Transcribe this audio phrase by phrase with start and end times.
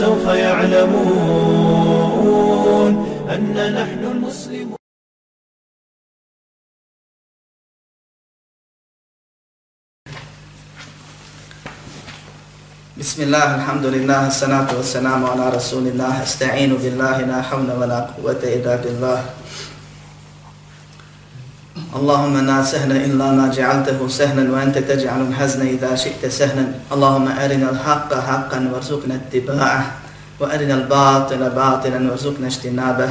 [0.00, 1.72] فسوف يعلمون
[3.28, 4.80] أن نحن المسلمون.
[12.96, 18.40] بسم الله الحمد لله الصلاة والسلام على رسول الله استعين بالله لا حول ولا قوة
[18.40, 19.20] إلا بالله
[21.90, 26.86] اللهم لا سهل إلا ما جعلته سهلا وأنت تجعل الحزن إذا شئت سهلا.
[26.92, 29.82] اللهم أرنا الحق حقا وارزقنا اتباعه
[30.40, 33.10] وأرنا الباطل باطلا وارزقنا اجتنابه.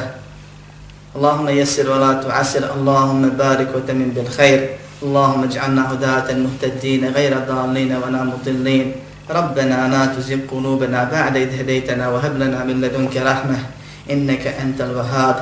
[1.15, 2.63] اللهم يسر ولا تعسر.
[2.79, 4.59] اللهم بارك وتمن بالخير.
[5.03, 8.87] اللهم اجعلنا هداة مهتدين غير ضالين ولا مضلين.
[9.29, 13.59] ربنا لا تزغ قلوبنا بعد إذ هديتنا وهب لنا من لدنك رحمة
[14.07, 15.37] إنك أنت الوهاب.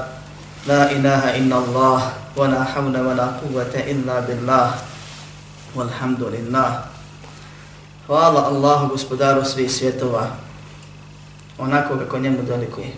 [0.68, 2.02] لا إله إلا الله.
[2.37, 4.69] ولا حول ولا قوة إلا بالله
[5.75, 6.71] والحمد لله
[8.03, 10.27] Hvala Allahu gospodaru svih svjetova,
[11.59, 12.93] onako kako njemu dolikuje.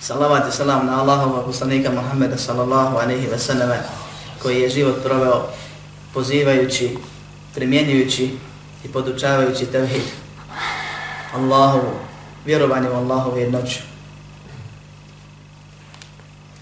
[0.00, 3.70] Salavat i salam na Allahova poslanika Muhammeda sallallahu alaihi wa sallam,
[4.42, 5.48] koji je život proveo
[6.14, 6.98] pozivajući,
[7.54, 8.38] primjenjujući
[8.84, 10.02] i podučavajući tevhid
[11.34, 11.92] Allahovu,
[12.44, 13.78] vjerovanju u Allahovu jednoću.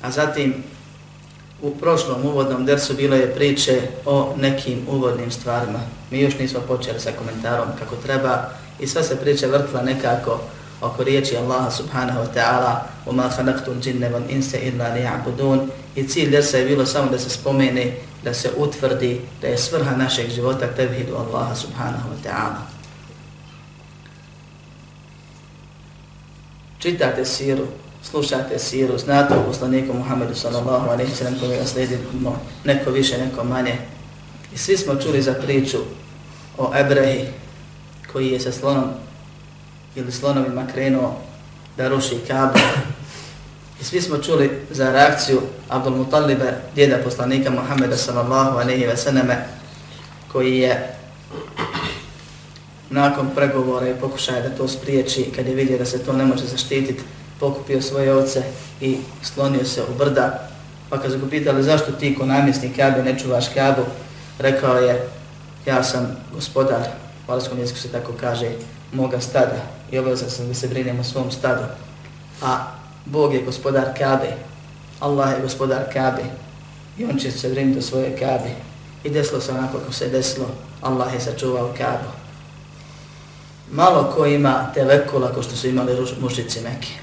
[0.03, 0.65] A zatim
[1.63, 5.79] u prošlom uvodnom dersu bilo je priče o nekim uvodnim stvarima.
[6.11, 8.49] Mi još nismo počeli sa komentarom kako treba
[8.81, 10.41] i sve se priče vrtla nekako
[10.81, 12.75] oko riječi Allaha subhanahu wa ta'ala
[13.07, 17.93] وَمَا خَلَقْتُ الْجِنَّ وَالْإِنْسَ إِلَّا لِيَعْبُدُونَ I cilj dersa je bilo samo da se spomene,
[18.25, 22.63] da se utvrdi da je svrha našeg života tevhidu Allaha subhanahu wa ta'ala.
[26.79, 27.67] Čitate siru,
[28.04, 33.44] slušate siru, znate o poslaniku Muhammedu sallallahu alaihi sallam koji ga slijedimo neko više, neko
[33.44, 33.78] manje.
[34.54, 35.78] I svi smo čuli za priču
[36.58, 37.28] o Ebrehi
[38.12, 38.90] koji je sa slonom
[39.96, 41.22] ili slonovima krenuo
[41.78, 42.60] da ruši Kabu.
[43.82, 46.46] I svi smo čuli za reakciju Abdul Mutaliba,
[46.76, 49.48] djeda poslanika Muhammeda sallallahu alaihi wa sallame,
[50.32, 50.96] koji je
[52.90, 56.46] nakon pregovora i pokušaja da to spriječi, kad je vidio da se to ne može
[56.46, 57.04] zaštititi,
[57.44, 58.44] pokupio svoje ovce
[58.82, 60.50] i slonio se u brda.
[60.90, 63.82] Pa kad su ga pitali zašto ti ko namjesnik Kabe ne čuvaš Kabu,
[64.40, 65.10] rekao je
[65.66, 66.88] ja sam gospodar,
[67.28, 68.52] u alskom jeziku se tako kaže,
[68.94, 69.60] moga stada
[69.92, 71.64] i obavezan sam da se brinem o svom stadu.
[72.42, 72.72] A
[73.06, 74.32] Bog je gospodar Kabe,
[75.00, 76.24] Allah je gospodar Kabe
[76.98, 78.56] i on će se brinuti o svoje Kabe.
[79.04, 80.48] I desilo se onako kako se desilo,
[80.82, 82.10] Allah je sačuvao Kabu.
[83.72, 87.03] Malo ko ima te vekula ko što su imali mušici Mekke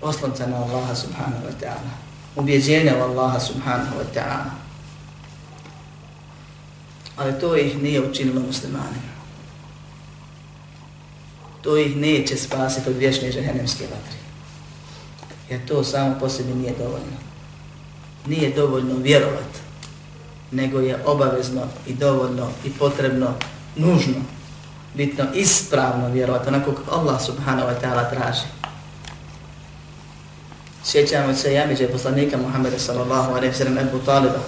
[0.00, 1.92] oslonca na Allaha subhanahu wa ta'ala,
[2.36, 4.50] ubjeđenja u Allaha subhanahu wa ta'ala.
[7.16, 9.16] Ali to ih nije učinilo muslimanima.
[11.62, 14.18] To ih neće spasiti od vječne žehenemske vatre.
[15.50, 17.16] Jer to samo po sebi nije dovoljno.
[18.26, 19.60] Nije dovoljno vjerovat,
[20.50, 23.34] nego je obavezno i dovoljno i potrebno,
[23.76, 24.22] nužno,
[24.94, 28.46] bitno ispravno vjerovat, onako kako Allah subhanahu wa ta'ala traži.
[30.86, 34.40] Sjećamo se jamiđe poslanika Muhammeda sallallahu alaihi wa sallam Ebu Taliba,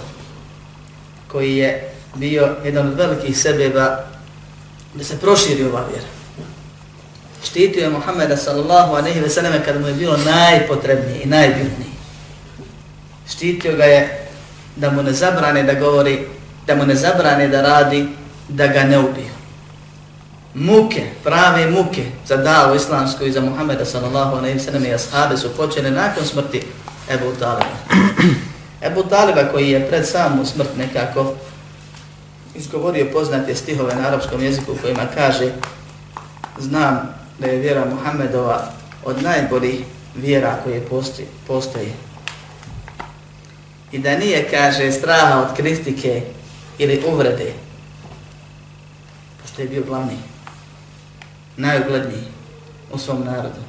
[1.27, 4.05] koji je bio jedan od velikih sebeba
[4.93, 6.07] da se proširi ova vjera.
[7.43, 11.93] Štitio je Muhammeda sallallahu alaihi wa sallam kada mu je bilo najpotrebniji i najbitniji.
[13.29, 14.27] Štitio ga je
[14.75, 16.27] da mu ne zabrane da govori,
[16.67, 18.07] da mu ne zabrane da radi,
[18.49, 19.28] da ga ne ubiju
[20.59, 25.37] muke, prave muke za davu islamsku i za Muhammeda sallallahu alaihi wa sallam i ashabe
[25.37, 26.61] su počele nakon smrti
[27.09, 27.77] Ebu Taliba.
[28.87, 31.33] Ebu Taliba koji je pred samu smrt nekako
[32.55, 35.51] izgovorio poznate stihove na arapskom jeziku kojima kaže
[36.59, 38.71] znam da je vjera Muhammedova
[39.05, 39.79] od najboljih
[40.15, 41.93] vjera koje postoji, postoji.
[43.91, 46.21] I da nije, kaže, straha od kritike
[46.77, 47.53] ili uvrede,
[49.41, 50.17] pošto je bio glavni
[51.59, 52.23] najugledniji
[52.91, 53.61] u svom narodu.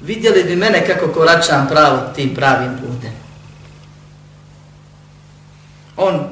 [0.00, 3.12] Vidjeli bi mene kako koračam pravo tim pravim putem.
[5.96, 6.28] On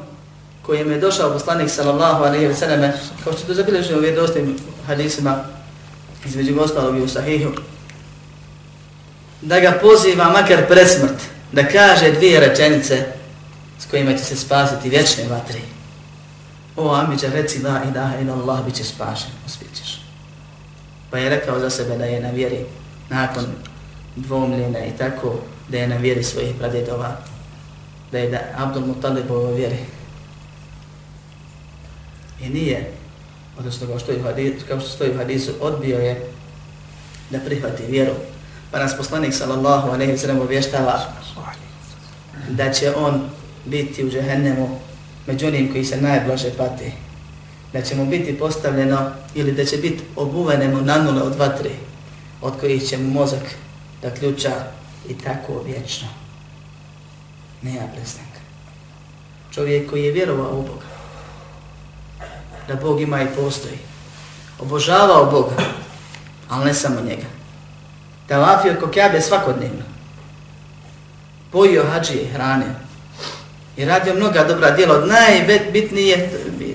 [0.62, 2.92] koji je došao poslanik sallallahu alejhi ve selleme,
[3.24, 4.56] kao što to zabilježeno u vjerodostojnim
[4.86, 5.44] hadisima,
[6.24, 7.50] između ostalog i u sahihu,
[9.42, 11.22] da ga poziva makar presmrt,
[11.52, 13.06] da kaže dvije rečenice
[13.78, 15.60] s kojima će se spasiti vječne vatri.
[16.76, 19.97] O Amidža, reci la ilaha ila Allah, bit ćeš spašen, uspjećeš.
[21.10, 22.64] Pa je rekao za sebe da je na vjeri
[23.08, 23.44] nakon
[24.16, 25.34] dvomljena i tako
[25.68, 27.16] da je na vjeri svojih pradjedova,
[28.12, 29.78] da je da Abdul Mutalib ovo vjeri.
[32.42, 32.92] I nije
[33.58, 36.26] odnosno kao što, je hadis, kao što stoji u hadisu, odbio je
[37.30, 38.12] da prihvati vjeru.
[38.70, 41.00] Pa nas poslanik sallallahu alaihi wa sallam obještava
[42.48, 43.30] da će on
[43.64, 44.80] biti u džehennemu
[45.26, 46.92] među onim koji se najblaže pati.
[47.72, 51.70] Da će mu biti postavljeno ili da će biti obuvenemo na nanule od vatre
[52.42, 53.42] od kojih će mu mozak
[54.02, 54.50] da ključa
[55.08, 56.08] i tako vječno.
[57.62, 58.38] Nema prestanka.
[59.54, 60.86] Čovjek koji je vjerovao u Boga,
[62.68, 63.78] da Bog ima i postoji,
[64.60, 65.56] obožavao Boga,
[66.48, 67.26] ali ne samo njega.
[68.28, 69.82] Da vafio ko kjabe svakodnevno,
[71.52, 72.87] pojio hađije hrane
[73.78, 74.94] i radio mnoga dobra djela.
[74.94, 76.30] Od najbitnije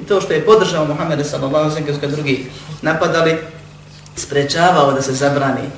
[0.07, 2.45] to što je podržao Muhammed sallallahu alejhi wa sallam drugi
[2.81, 3.37] napadali,
[4.15, 5.69] sprečavao da se zabrani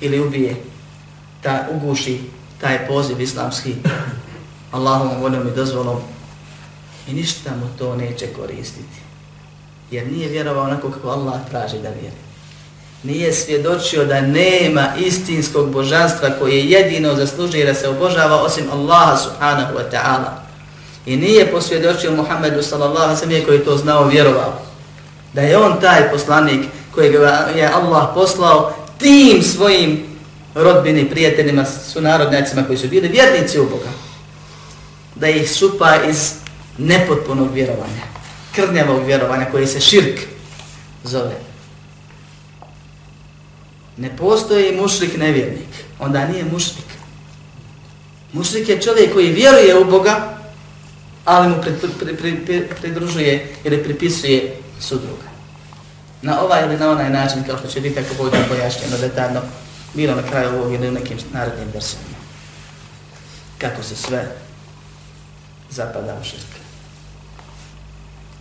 [0.00, 0.56] ili ubije,
[1.42, 2.20] ta uguši
[2.60, 3.74] taj poziv islamski
[4.72, 6.00] Allahom voljom i dozvolom
[7.08, 8.98] i ništa mu to neće koristiti.
[9.90, 12.27] Jer nije vjerovao onako kako Allah traži da vjeruje.
[13.02, 19.74] Nije svjedočio da nema istinskog božanstva koje jedino zaslužuje da se obožava osim Allaha subhanahu
[19.74, 20.30] wa ta'ala.
[21.06, 24.62] I nije posvjedočio Muhammedu sallallahu sallam koji to znao vjerovao.
[25.32, 27.14] Da je on taj poslanik kojeg
[27.56, 30.04] je Allah poslao tim svojim
[30.54, 33.90] rodbini, prijateljima, sunarodnjacima koji su bili vjernici u Boga.
[35.14, 36.32] Da ih supa iz
[36.78, 38.02] nepotpunog vjerovanja,
[38.54, 40.20] krnjavog vjerovanja koji se širk
[41.04, 41.47] zove.
[43.98, 45.68] Ne postoji mušlik nevjernik,
[45.98, 46.84] onda nije mušlik.
[48.32, 50.38] Mušlik je čovjek koji vjeruje u Boga,
[51.24, 51.56] ali mu
[52.80, 55.28] pridružuje ili pripisuje sudruga.
[56.22, 59.40] Na ovaj ili na onaj način, kao što će biti ako bude pojašnjeno detaljno,
[59.94, 62.18] bilo na kraju ovog ili u nekim narednim versijama.
[63.58, 64.36] Kako se sve
[65.70, 66.52] zapada u širk.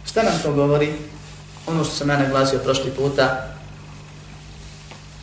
[0.05, 0.93] Šta nam to govori?
[1.67, 3.56] Ono što sam ja naglasio prošli puta,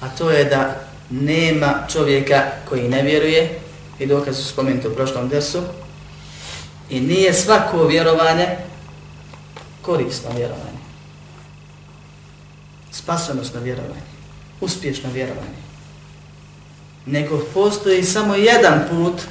[0.04, 0.80] a to je da
[1.10, 3.60] nema čovjeka koji ne vjeruje,
[3.98, 5.62] i dokaz su spomenuti u prošlom dersu,
[6.90, 8.56] i nije svako vjerovanje
[9.82, 10.84] korisno vjerovanje.
[12.90, 14.02] Spasonosno vjerovanje,
[14.60, 15.64] uspješno vjerovanje
[17.06, 19.22] nego postoji samo jedan put,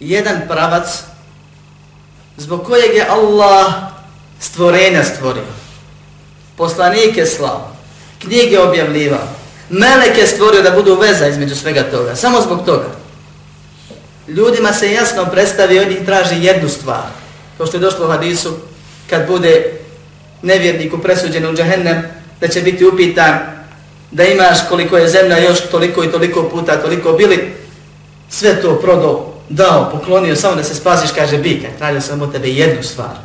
[0.00, 1.02] jedan pravac,
[2.36, 3.74] zbog kojeg je Allah
[4.40, 5.44] stvorenja stvorio.
[6.56, 7.71] Poslanike slao,
[8.22, 9.28] knjige objavljivao,
[9.70, 12.88] meleke stvorio da budu veza između svega toga, samo zbog toga.
[14.28, 17.06] Ljudima se jasno predstavi, od njih traži jednu stvar.
[17.56, 18.52] Kao što je došlo u hadisu,
[19.10, 19.72] kad bude
[20.42, 22.02] nevjerniku presuđen u džahennem,
[22.40, 23.38] da će biti upitan
[24.10, 27.54] da imaš koliko je zemlja još toliko i toliko puta, toliko bili,
[28.28, 32.48] sve to prodao, dao, poklonio, samo da se spasiš, kaže bika, tražio sam od tebe
[32.48, 33.16] jednu stvar,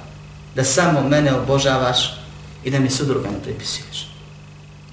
[0.55, 2.19] da samo mene obožavaš
[2.63, 4.06] i da mi sudruga ne pripisuješ.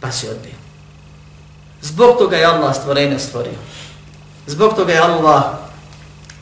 [0.04, 0.52] Pa si odbio.
[1.82, 3.56] Zbog toga je Allah stvorenje stvorio.
[4.46, 5.42] Zbog toga je Allah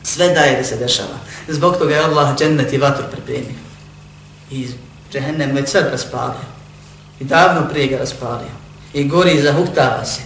[0.03, 1.17] sve daje da se dešava.
[1.47, 3.63] Zbog toga je Allah džennet i vatru pripremio.
[4.51, 4.67] I
[5.11, 6.43] džehennem već sad raspalio.
[7.19, 8.51] I davno prije ga raspalio
[8.93, 10.21] i gori i zahuktava se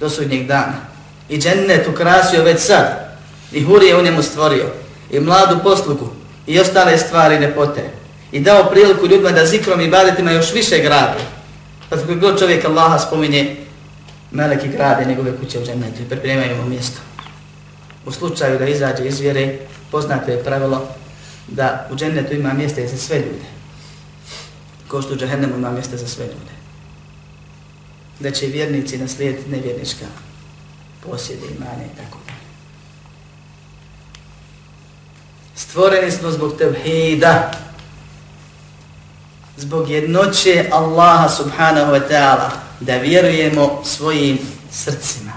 [0.00, 0.86] do sudnjeg dana.
[1.28, 3.18] I džennet ukrasio već sad,
[3.52, 4.66] i hurije u njemu stvorio,
[5.10, 6.10] i mladu poslugu,
[6.46, 7.90] i ostale stvari nepote.
[8.32, 11.37] I dao priliku ljudima da zikrom i badetima još više grade.
[11.88, 13.56] Pa god čovjek Allaha spominje,
[14.30, 17.00] meleki grade njegove kuće u džennetu i pripremaju mu mjesto.
[18.06, 19.58] U slučaju da izađe iz vjere,
[19.90, 20.88] poznato je pravilo
[21.48, 23.48] da u džennetu ima mjesta za sve ljude.
[24.88, 26.58] Ko što u džahennemu ima mjesta za sve ljude
[28.20, 30.06] da će vjernici naslijediti nevjernička
[31.06, 32.18] posjede imane i tako.
[35.54, 37.50] Stvoreni smo zbog tevhida,
[39.58, 42.50] zbog jednoće Allaha subhanahu wa ta'ala,
[42.80, 44.38] da vjerujemo svojim
[44.70, 45.32] srcima,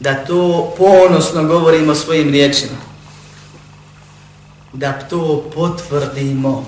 [0.00, 2.78] da to ponosno govorimo svojim riječima,
[4.72, 6.66] da to potvrdimo,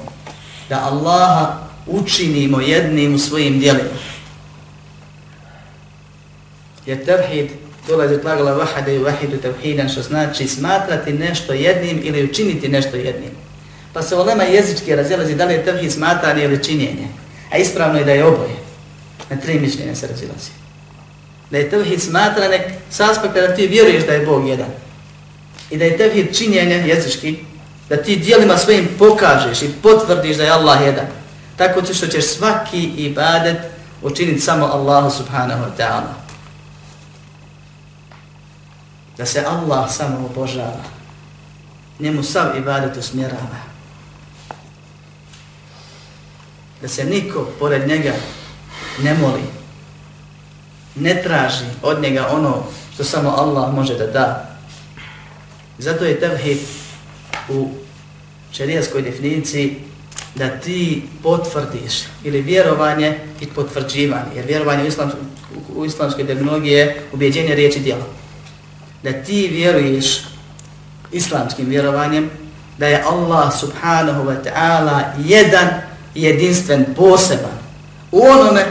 [0.68, 3.98] da Allaha učinimo jednim u svojim dijelima.
[6.86, 7.50] Jer tevhid
[7.88, 12.96] dolazi od lagala vahada i vahidu tevhidan, što znači smatrati nešto jednim ili učiniti nešto
[12.96, 13.43] jednim.
[13.94, 17.08] Pa se olema jezički razilazi da li je tevhid smatanje ili činjenje.
[17.52, 18.56] A ispravno je da je oboje.
[19.30, 20.50] Na tri mišljenja se razilazi.
[21.50, 22.60] Da je tevhid smatranje
[22.90, 24.68] s aspekta da ti vjeruješ da je Bog jedan.
[25.70, 27.36] I da je tevhid činjenje jezički,
[27.88, 31.06] da ti dijelima svojim pokažeš i potvrdiš da je Allah jedan.
[31.56, 33.58] Tako ćeš što ćeš svaki ibadet
[34.02, 36.24] učiniti samo Allahu subhanahu wa ta'ala
[39.18, 40.82] da se Allah samo obožava,
[42.00, 43.73] njemu sav ibadet usmjerava.
[46.84, 48.12] Da se niko pored njega
[49.02, 49.42] ne moli,
[50.94, 52.64] ne traži od njega ono
[52.94, 54.56] što samo Allah može da da.
[55.78, 56.58] Zato je tevhid
[57.48, 57.68] u
[58.52, 59.76] šarijaskoj definiciji
[60.34, 65.10] da ti potvrdiš ili vjerovanje i potvrđivanje, jer vjerovanje u, islam,
[65.76, 68.06] u islamskoj terminologiji je ubjeđenje riječi djela.
[69.02, 70.24] Da ti vjeruješ
[71.12, 72.30] islamskim vjerovanjem
[72.78, 75.83] da je Allah subhanahu wa ta'ala jedan
[76.14, 77.58] jedinstven, poseban
[78.12, 78.64] u onome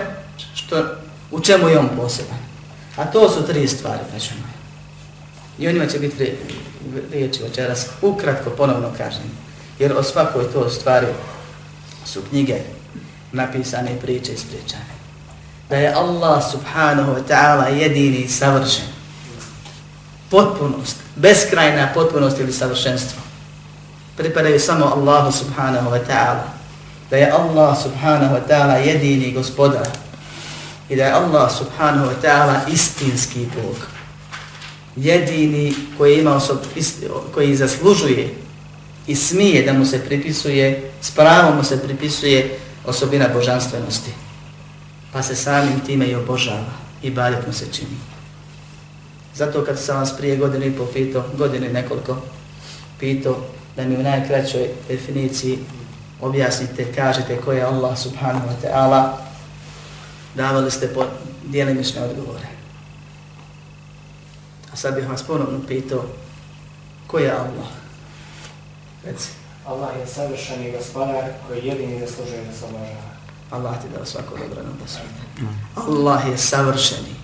[0.53, 0.83] što,
[1.31, 2.37] u čemu je on poseban.
[2.95, 4.53] A to su tri stvari, braćo moje.
[5.59, 6.35] I o njima će biti
[7.11, 9.31] riječi večeras, ukratko ponovno kažem.
[9.79, 11.07] Jer o svakoj to stvari
[12.05, 12.55] su knjige
[13.31, 14.93] napisane priče ispričane.
[15.69, 18.85] Da je Allah subhanahu wa ta'ala jedini savršen.
[20.29, 23.21] Potpunost, beskrajna potpunost ili savršenstvo.
[24.17, 26.62] Pripadaju samo Allahu subhanahu wa ta'ala.
[27.13, 29.85] Da je Allah subhanahu wa ta'ala jedini gospodar.
[30.89, 33.77] I da je Allah subhanahu wa ta'ala istinski Bog.
[34.95, 36.57] Jedini koji ima osob,
[37.33, 38.33] koji zaslužuje
[39.07, 44.11] i smije da mu se pripisuje, s pravom mu se pripisuje osobina božanstvenosti.
[45.11, 47.97] Pa se samim time i obožava i baljet mu se čini.
[49.35, 52.17] Zato kad sam vas prije godine i pol pitao, godine nekoliko
[52.99, 53.37] pitao,
[53.75, 55.59] da mi u najkraćoj definiciji
[56.21, 59.17] objasnite, kažete ko je Allah subhanahu wa ta'ala,
[60.35, 61.05] davali ste po
[61.43, 62.47] dijelimične odgovore.
[64.73, 66.03] A sad bih vas ponovno pitao,
[67.07, 67.69] ko je Allah?
[69.05, 69.29] Reci.
[69.65, 73.13] Allah je savršeni gospodar koji jedini zaslužuje da se obožava.
[73.51, 75.47] Allah ti dao svako dobro nam da svete.
[75.75, 77.15] Allah je savršeni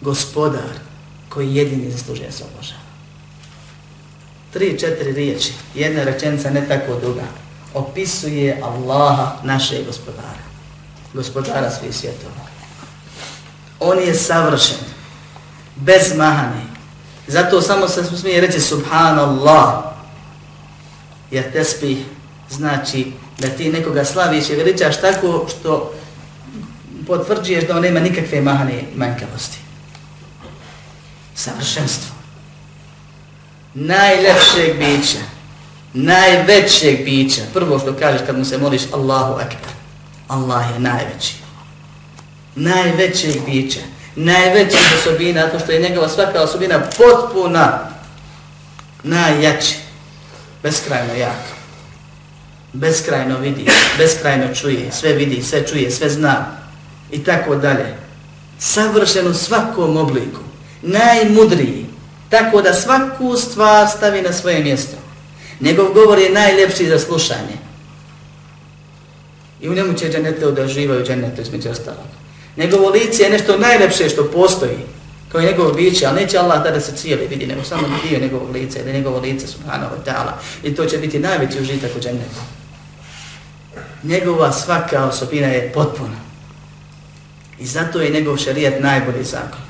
[0.00, 0.70] gospodar
[1.28, 2.80] koji jedini zaslužuje da se obožava.
[4.52, 7.22] Tri, četiri riječi, jedna rečenica ne tako duga,
[7.74, 10.42] opisuje Allaha, naše gospodara.
[11.14, 12.46] Gospodara svih svjetova.
[13.80, 14.78] On je savršen,
[15.76, 16.62] bez mahane.
[17.26, 19.84] Zato samo se smije reći Subhanallah,
[21.30, 21.98] jer tespih
[22.50, 25.92] znači da ti nekoga slaviš i veličaš tako što
[27.06, 29.58] potvrđuješ da on nema nikakve mahane manjkavosti.
[31.34, 32.14] Savršenstvo.
[33.74, 35.18] Najlepšeg bića,
[35.94, 39.72] najvećeg bića, prvo što kažeš kad mu se moliš Allahu Akbar,
[40.28, 41.34] Allah je najveći.
[42.54, 43.80] Najvećeg bića,
[44.16, 47.78] najvećeg osobina, to što je njegova svaka osobina potpuna,
[49.02, 49.74] najjači
[50.62, 51.42] beskrajno jak.
[52.72, 53.66] Beskrajno vidi,
[53.98, 56.46] beskrajno čuje, sve vidi, sve čuje, sve zna
[57.10, 57.94] i tako dalje.
[58.58, 60.40] Savršen u svakom obliku,
[60.82, 61.86] najmudriji,
[62.28, 64.96] tako da svaku stvar stavi na svoje mjesto.
[65.62, 67.56] Njegov govor je najljepši za slušanje.
[69.60, 72.10] I u njemu će dženete da živaju dženete između ostalog.
[72.56, 74.78] Njegovo lice je nešto najljepše što postoji
[75.32, 78.50] kao i njegovo biće, ali neće Allah tada se cijeli vidi, nego samo dio njegovog
[78.50, 80.32] lica, ili njegovo lice subhanahu wa ta'ala.
[80.62, 82.40] I to će biti najveći užitak u džennetu.
[84.02, 86.16] Njegova svaka osobina je potpuna.
[87.58, 89.60] I zato je njegov šarijat najbolji zakon.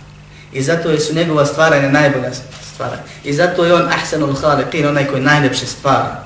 [0.52, 2.30] I zato su njegova stvaranja najbolja
[2.74, 2.98] stvara.
[3.24, 6.24] I zato je on ahsanul khaliqin, onaj koji najljepše stvara.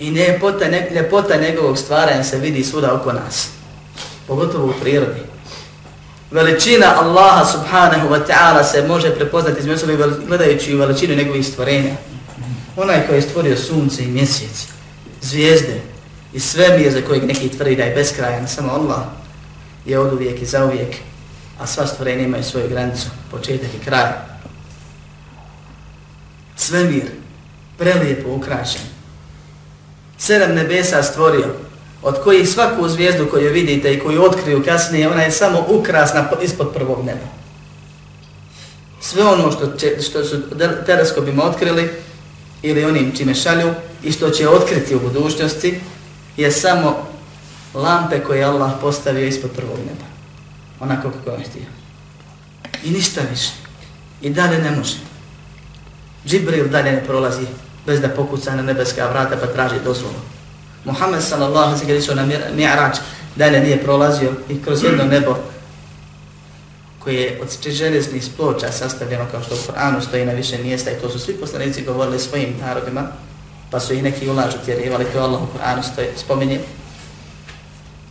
[0.00, 3.48] I ljepota, ljepota njegovog stvaranja se vidi svuda oko nas.
[4.26, 5.36] Pogotovo u prirodi
[6.30, 11.94] veličina Allaha subhanahu wa ta'ala se može prepoznati između sebe gledajući veličinu njegovih stvorenja.
[12.76, 14.66] Onaj koji je stvorio sunce i mjesec,
[15.22, 15.80] zvijezde
[16.32, 19.02] i sve mi za kojeg neki tvrdi da je beskrajan, samo Allah
[19.84, 20.96] je od uvijek i za uvijek,
[21.58, 24.12] a sva stvorenja imaju svoju granicu, početak i kraj.
[26.56, 27.04] Svemir,
[27.78, 28.80] prelijepo ukrašen.
[30.18, 31.54] Sedam nebesa stvorio,
[32.02, 36.72] od kojih svaku zvijezdu koju vidite i koju otkriju kasnije, ona je samo ukrasna ispod
[36.74, 37.26] prvog neba.
[39.00, 40.36] Sve ono što, će, što su
[40.86, 41.90] teleskopima otkrili,
[42.62, 45.80] ili onim čime šalju, i što će otkriti u budućnosti,
[46.36, 47.06] je samo
[47.74, 50.15] lampe koje Allah postavio ispod prvog neba.
[50.80, 51.66] Onako kako on htio.
[52.84, 53.52] I ništa više.
[54.22, 54.96] I dalje ne može.
[56.26, 57.46] Džibril dalje ne prolazi
[57.86, 60.20] bez da pokuca na nebeska vrata pa traži dozvolu.
[60.84, 62.98] Muhammed sallallahu alaihi wa sallam na mi'rač
[63.36, 65.36] dalje nije prolazio i kroz jedno nebo
[66.98, 71.00] koje je od železnih sploča sastavljeno kao što u Koranu stoji na više mjesta i
[71.00, 73.02] to su svi poslanici govorili svojim narodima
[73.70, 76.60] pa su i neki ulažu tjerivali to Allah u Koranu stoji, spominje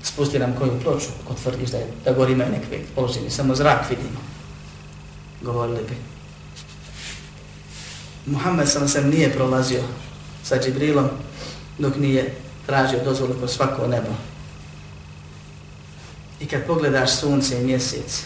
[0.06, 3.90] spusti nam koju ploču ako tvrdiš da, je, da gori imaju nekve položeni, samo zrak
[3.90, 4.20] vidimo.
[5.42, 5.96] Govorili bi.
[8.26, 9.84] Muhammed sallallahu alaihi sallam nije prolazio
[10.44, 11.10] sa Džibrilom
[11.78, 12.34] dok nije
[12.66, 14.14] tražio dozvolu po svako nebo.
[16.40, 18.24] I kad pogledaš sunce i mjesec,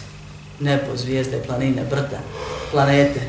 [0.60, 2.20] nebo, zvijezde, planine, brda,
[2.72, 3.22] planete,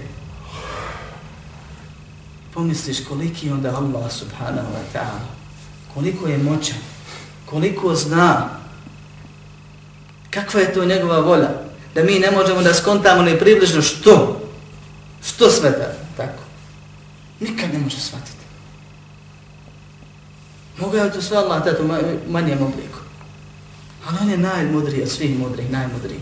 [2.55, 5.27] pomisliš koliki onda Allah subhanahu wa ta'ala,
[5.95, 6.79] koliko je moćan,
[7.51, 8.49] koliko zna,
[10.31, 11.51] kakva je to njegova volja,
[11.95, 14.41] da mi ne možemo da skontamo ni približno što,
[15.25, 16.43] što sve da, tako.
[17.41, 18.45] Nikad ne može shvatiti.
[20.79, 21.89] Mogu je to sve Allah dati u
[22.33, 22.99] manjem obliku.
[24.07, 26.21] Ali on je najmudriji od svih mudrih, najmudriji.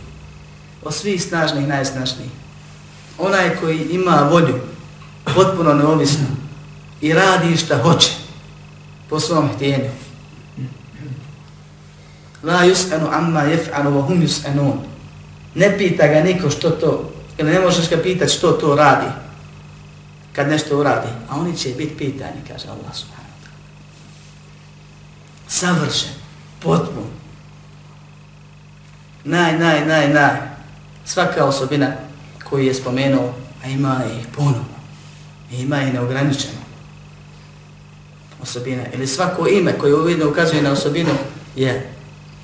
[0.83, 2.31] Od svih snažnih, najsnažnijih.
[3.19, 4.61] Onaj koji ima volju,
[5.35, 6.27] potpuno neovisno,
[7.01, 8.11] i radi šta hoće,
[9.09, 9.91] po svom htjenju.
[12.43, 14.77] La yus'anu amma yef'alu wa hum yus'anun.
[15.55, 19.07] Ne pita ga niko što to, ili ne možeš ga pitati što to radi,
[20.33, 23.19] kad nešto uradi, a oni će biti pitani, kaže Allah subhanahu
[25.49, 26.11] savršen,
[26.61, 27.09] potpun.
[29.25, 30.37] Naj, naj, naj, naj.
[31.05, 31.93] Svaka osobina
[32.45, 34.65] koju je spomenuo, a ima ih puno.
[35.53, 36.59] Ima ih neograničeno.
[38.43, 38.83] Osobina.
[38.95, 41.11] Ili svako ime koje uvidno ukazuje na osobinu
[41.57, 41.93] je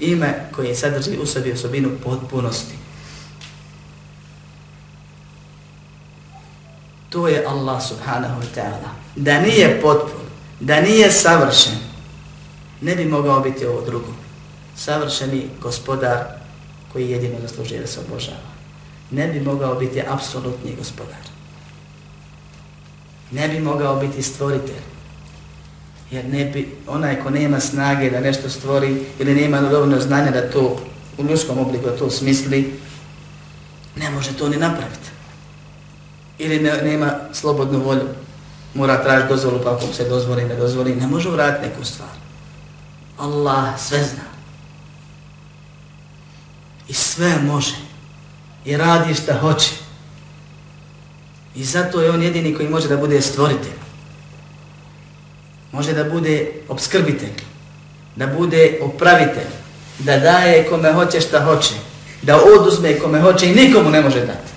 [0.04, 2.74] ime koje sadrži u sebi osobinu potpunosti.
[7.10, 8.90] To je Allah subhanahu wa ta'ala.
[9.16, 10.20] Da nije potpun,
[10.60, 11.78] da nije savršen,
[12.80, 14.12] ne bi mogao biti ovo drugo.
[14.76, 16.24] Savršeni gospodar
[16.92, 18.50] koji jedino zaslužuje da se obožava.
[19.10, 21.24] Ne bi mogao biti apsolutni gospodar.
[23.30, 24.93] Ne bi mogao biti stvoritelj.
[26.14, 30.50] Jer ne bi, onaj ko nema snage da nešto stvori ili nema dovoljno znanja da
[30.50, 30.80] to
[31.18, 32.80] u ljudskom obliku da to smisli,
[33.96, 35.08] ne može to ni napraviti.
[36.38, 38.08] Ili ne, nema slobodnu volju.
[38.74, 42.08] Mora tražiti dozvolu pa ako se dozvoli, ne dozvoli, ne može uraditi neku stvar.
[43.18, 44.24] Allah sve zna.
[46.88, 47.76] I sve može.
[48.64, 49.70] I radi šta hoće.
[51.54, 53.83] I zato je on jedini koji može da bude stvoritelj.
[55.74, 57.34] Može da bude obskrbitelj.
[58.16, 59.50] Da bude opravitelj.
[59.98, 61.74] Da daje kome hoće šta hoće.
[62.22, 64.52] Da oduzme kome hoće i nikomu ne može dati.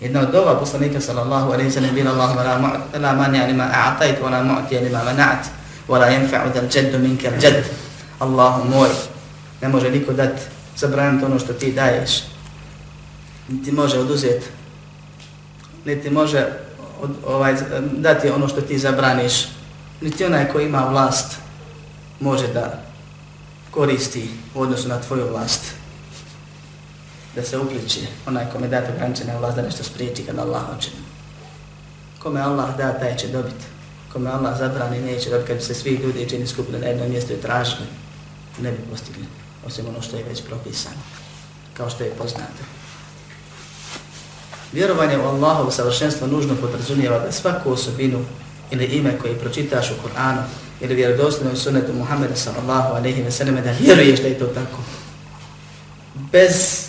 [0.00, 4.42] Jedna od dova poslanika sallallahu alaihi sallam bila Allahuma la mani anima a'atajt wa la
[4.42, 5.46] mu'ti anima mana'at
[5.88, 7.64] wala yanfa'u dal jaddu minka al jadd
[8.18, 8.88] Allahu moj
[9.62, 10.42] ne može niko dati
[10.76, 12.24] zabraniti ono što ti daješ
[13.48, 14.46] niti može oduzeti
[15.84, 16.46] niti može
[17.02, 17.54] od, ovaj,
[17.92, 19.32] dati ono što ti zabraniš
[20.00, 21.36] niti onaj ko ima vlast
[22.20, 22.82] može da
[23.70, 25.72] koristi u odnosu na tvoju vlast
[27.34, 30.90] da se upliči onaj kome date ograničena vlast da nešto spriječi kad Allah hoće
[32.18, 33.64] kome Allah da taj će dobiti
[34.14, 35.48] kome Allah zabrani neće dobiti.
[35.48, 37.86] kad se svi ljudi čini skupili na jedno mjesto i tražili,
[38.58, 39.24] ne bi postigli,
[39.66, 41.02] osim ono što je već propisano,
[41.76, 42.73] kao što je poznato.
[44.74, 48.24] Vjerovanje u Allahovu savršenstvo nužno podrazumijeva da svaku osobinu
[48.70, 50.42] ili ime koje pročitaš u Kur'anu
[50.80, 54.78] ili vjerodostojno u sunetu Muhammeda sallallahu alaihi wa sallam da vjeruješ da je to tako.
[56.14, 56.86] Bez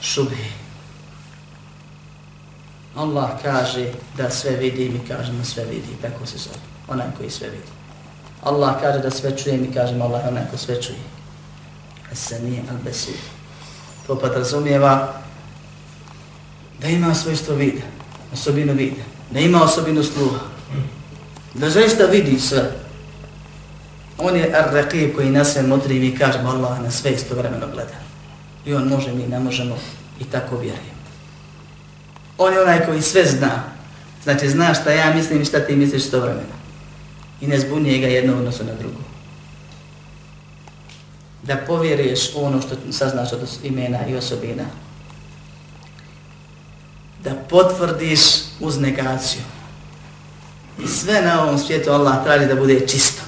[0.00, 0.44] šubhe.
[2.96, 6.56] Allah kaže da sve vidi, mi kažemo sve vidi, tako se zove,
[6.88, 7.72] onaj koji sve vidi.
[8.42, 10.98] Allah kaže da sve čuje, mi kažemo Allah onaj koji sve čuje.
[12.12, 13.18] Se nije al-besir.
[14.06, 14.28] To pa
[16.84, 17.82] da ima svojstvo vida,
[18.32, 20.40] osobinu vida, da ima osobinu sluha,
[21.54, 22.70] da zaista vidi sve.
[24.18, 27.98] On je ar-raqib koji na sve motri i mi kažemo Allah na sve istovremeno gleda.
[28.66, 29.78] I on može, mi ne možemo
[30.20, 31.04] i tako vjerujemo.
[32.38, 33.62] On je onaj koji sve zna.
[34.22, 36.40] Znači, zna šta ja mislim i šta ti misliš istovremeno.
[36.40, 36.58] vremena.
[37.40, 39.00] I ne zbunije ga jedno odnosu na drugo.
[41.42, 44.64] Da povjeruješ ono što saznaš od imena i osobina.
[47.24, 48.20] Da potvrdiš
[48.60, 49.42] uz negaciju.
[50.84, 53.22] I sve na ovom svijetu Allah traži da bude čisto.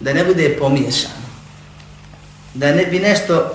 [0.00, 1.14] Da ne bude pomiješano.
[2.54, 3.54] Da ne bi nešto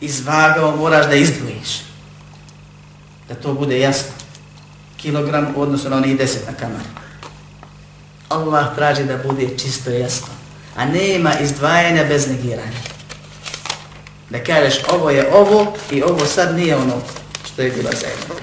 [0.00, 1.92] izvagao, moraš da izdvojiš
[3.32, 4.12] da to bude jasno.
[4.96, 6.80] Kilogram u odnosu na onih deset na kamar.
[8.28, 10.28] Allah traži da bude čisto jasno.
[10.76, 12.82] A nema izdvajanja bez negiranja.
[14.30, 17.02] Da kažeš ovo je ovo i ovo sad nije ono
[17.52, 18.34] što je bila zajedno.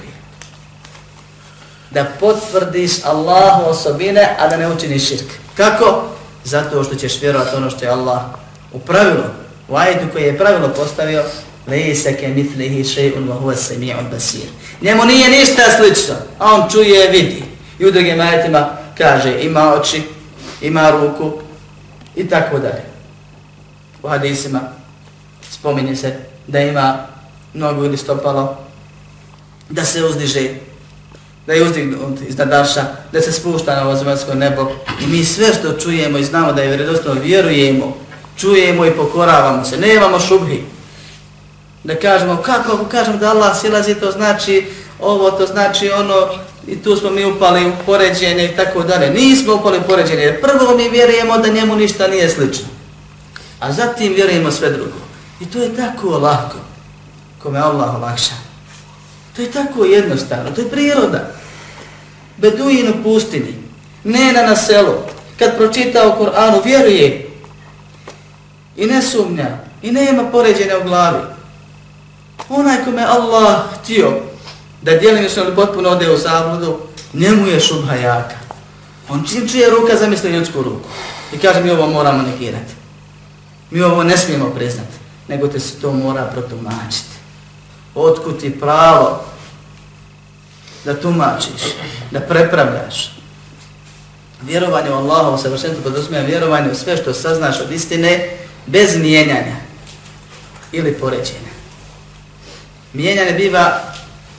[1.92, 5.28] Da potvrdiš Allahu osobine, a da ne učiniš širk.
[5.58, 6.04] Kako?
[6.44, 8.22] Zato što ćeš vjerovati ono što je Allah
[8.74, 9.24] u pravilu,
[9.68, 11.24] u ajetu koji je pravilo postavio,
[11.68, 14.50] Lejse ke mitlihi še'un wa huwa sami'un basir.
[14.82, 17.44] Njemu nije ništa slično, a on čuje, vidi.
[17.80, 20.04] I u drugim ajetima kaže ima oči,
[20.62, 21.34] ima ruku
[22.16, 22.84] i tako dalje.
[24.04, 24.60] U hadisima
[25.52, 26.16] spominje se
[26.48, 27.06] da ima
[27.54, 28.58] nogu ili stopalo,
[29.70, 30.50] da se uzdiže,
[31.48, 35.74] da je uzdignut iznad daša, da se spušta na ovo nebo i mi sve što
[35.74, 37.98] čujemo i znamo da je vredostno, vjerujemo,
[38.38, 40.64] čujemo i pokoravamo se, ne imamo šubhi.
[41.84, 44.66] Da kažemo, kako ako kažemo da Allah silazi, to znači
[45.00, 46.28] ovo, to znači ono,
[46.68, 49.10] i tu smo mi upali u poređenje i tako dalje.
[49.10, 52.66] Nismo upali u poređenje, jer prvo mi vjerujemo da njemu ništa nije slično.
[53.60, 54.98] A zatim vjerujemo sve drugo.
[55.40, 56.58] I to je tako lako,
[57.44, 58.49] kome Allah olakša.
[59.40, 61.32] To je tako jednostavno, to je priroda.
[62.38, 63.56] Beduin u pustini,
[64.04, 64.94] nena na selu,
[65.38, 67.30] kad pročita o Koranu, vjeruje
[68.76, 69.48] i ne sumnja
[69.82, 71.24] i nema poređenja u glavi.
[72.50, 74.20] Onaj kome Allah htio
[74.82, 76.78] da dijelim se ili potpuno ode u zabludu,
[77.14, 78.38] njemu je šubha jaka.
[79.10, 80.90] On čim čuje ruka, zamisli ljudsku ruku.
[81.34, 82.74] I kaže mi ovo moramo negirati.
[83.72, 84.94] Mi ovo ne smijemo priznati,
[85.28, 87.19] nego te se to mora protumačiti.
[88.00, 89.24] Otkud ti pravo
[90.86, 91.62] da tumačiš,
[92.12, 93.12] da prepravljaš.
[94.42, 98.30] Vjerovanje u Allahovu savršenstvu podosmija vjerovanje u sve što saznaš od istine
[98.66, 99.56] bez mijenjanja
[100.72, 101.50] ili poređenja.
[102.94, 103.80] Mijenjanje biva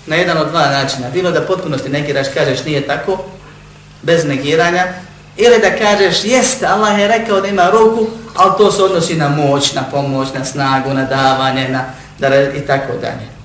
[0.06, 1.10] na jedan od dva načina.
[1.10, 3.24] Bilo da potpunosti negiraš, kažeš nije tako,
[4.02, 4.86] bez negiranja,
[5.36, 9.28] ili da kažeš jeste, Allah je rekao da ima ruku, ali to se odnosi na
[9.28, 11.84] moć, na pomoć, na snagu, na davanje, na
[12.18, 13.39] da i tako dalje.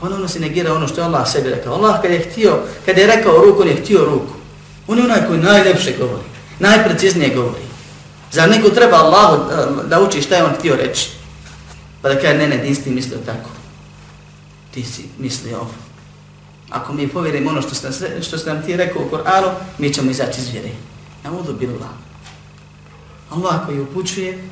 [0.00, 1.74] Ponovno se negira ono što je Allah sebi rekao.
[1.74, 4.32] Allah kad je htio, kad je rekao ruku, on je htio ruku.
[4.86, 6.24] On je onaj koji najljepše govori,
[6.58, 7.62] najpreciznije govori.
[8.32, 11.10] Za neko treba Allahu eh, da uči šta je on htio reći?
[12.02, 13.50] Pa da kaže, ne, ne, ti ti mislio tako.
[14.70, 15.74] Ti si mislio ovo.
[16.70, 20.10] Ako mi povjerimo ono što ste, što ste nam ti rekao u Koranu, mi ćemo
[20.10, 20.70] izaći iz vjere.
[21.24, 21.88] Ja budu bila.
[23.30, 24.48] Allah koji upućuje,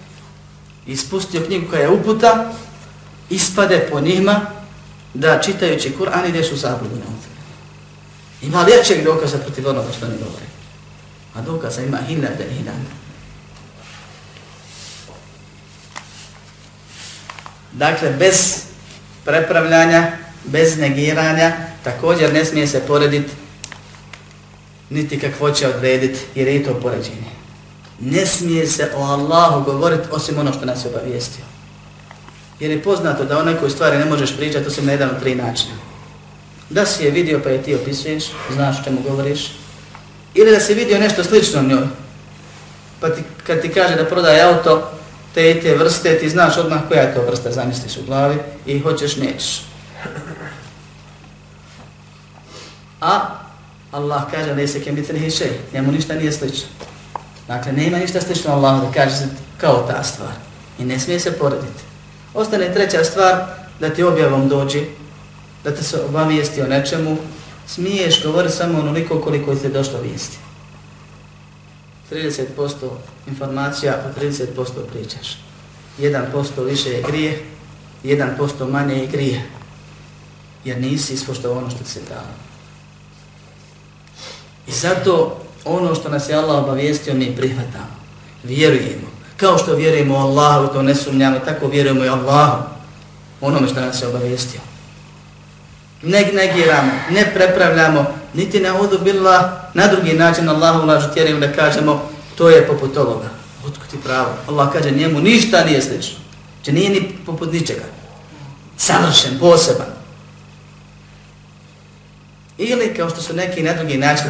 [0.86, 2.52] ispustio knjigu koja je uputa,
[3.30, 4.55] ispade po njima
[5.18, 7.16] da čitajući Kur'an ideš u zabludu na
[8.42, 10.44] Ima liječeg dokaza protiv onoga što ne govori.
[11.34, 12.90] A dokaza ima hiljade i hiljade.
[17.72, 18.62] Dakle, bez
[19.24, 20.12] prepravljanja,
[20.44, 21.52] bez negiranja,
[21.84, 23.32] također ne smije se porediti
[24.90, 27.30] niti kakvo će odrediti, jer je to poređenje.
[28.00, 31.44] Ne smije se o Allahu govoriti osim ono što nas je obavijestio.
[32.60, 35.34] Jer je poznato da o nekoj stvari ne možeš pričati osim na jedan od tri
[35.34, 35.74] načina.
[36.70, 39.52] Da si je vidio pa je ti opisuješ, znaš čemu govoriš.
[40.34, 41.86] Ili da si vidio nešto slično njoj.
[43.00, 44.90] Pa ti, kad ti kaže da prodaje auto,
[45.34, 48.80] te i te vrste, ti znaš odmah koja je to vrsta, zamisliš u glavi i
[48.80, 49.62] hoćeš, nećeš.
[53.00, 53.20] A
[53.92, 56.68] Allah kaže da se se kemitri hiše, njemu ništa nije slično.
[57.48, 59.28] Dakle, nema ništa slično Allah da kaže se
[59.60, 60.32] kao ta stvar.
[60.78, 61.85] I ne smije se porediti.
[62.36, 63.44] Ostane treća stvar,
[63.80, 64.82] da ti objavom dođe,
[65.64, 67.16] da te se obavijesti o nečemu,
[67.66, 70.38] smiješ govori samo onoliko koliko ti je došlo vijesti.
[72.10, 72.36] 30%
[73.26, 74.44] informacija, a 30%
[74.92, 75.38] pričaš.
[75.98, 77.42] 1% više je grije,
[78.04, 79.42] 1% manje je grije.
[80.64, 82.30] Jer nisi ispoštao ono što ti se dao.
[84.66, 87.96] I zato ono što nas je Allah obavijestio mi prihvatamo.
[88.44, 89.15] Vjerujemo.
[89.36, 92.62] Kao što vjerujemo u Allahu, to ne sumnjamo, tako vjerujemo i Allahu.
[93.40, 94.60] Onome što nas je obavijestio.
[96.02, 102.10] Ne negiramo, ne prepravljamo, niti ne odubila na drugi način Allahu lažu tjerim da kažemo
[102.34, 103.28] to je poput ovoga.
[103.66, 104.28] Otkud ti pravo?
[104.48, 106.18] Allah kaže njemu ništa nije slično.
[106.62, 107.84] Če nije ni poput ničega.
[108.76, 109.86] Savršen, poseban.
[112.58, 114.26] Ili kao što su neki na drugi način,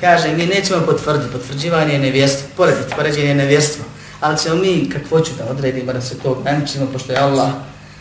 [0.00, 3.84] kaže mi nećemo potvrditi, potvrđivanje je nevjestvo, porediti, poređenje je nevjestvo,
[4.22, 7.50] ali ćemo mi kakvo ću da odredimo da se to ograničimo, pošto je Allah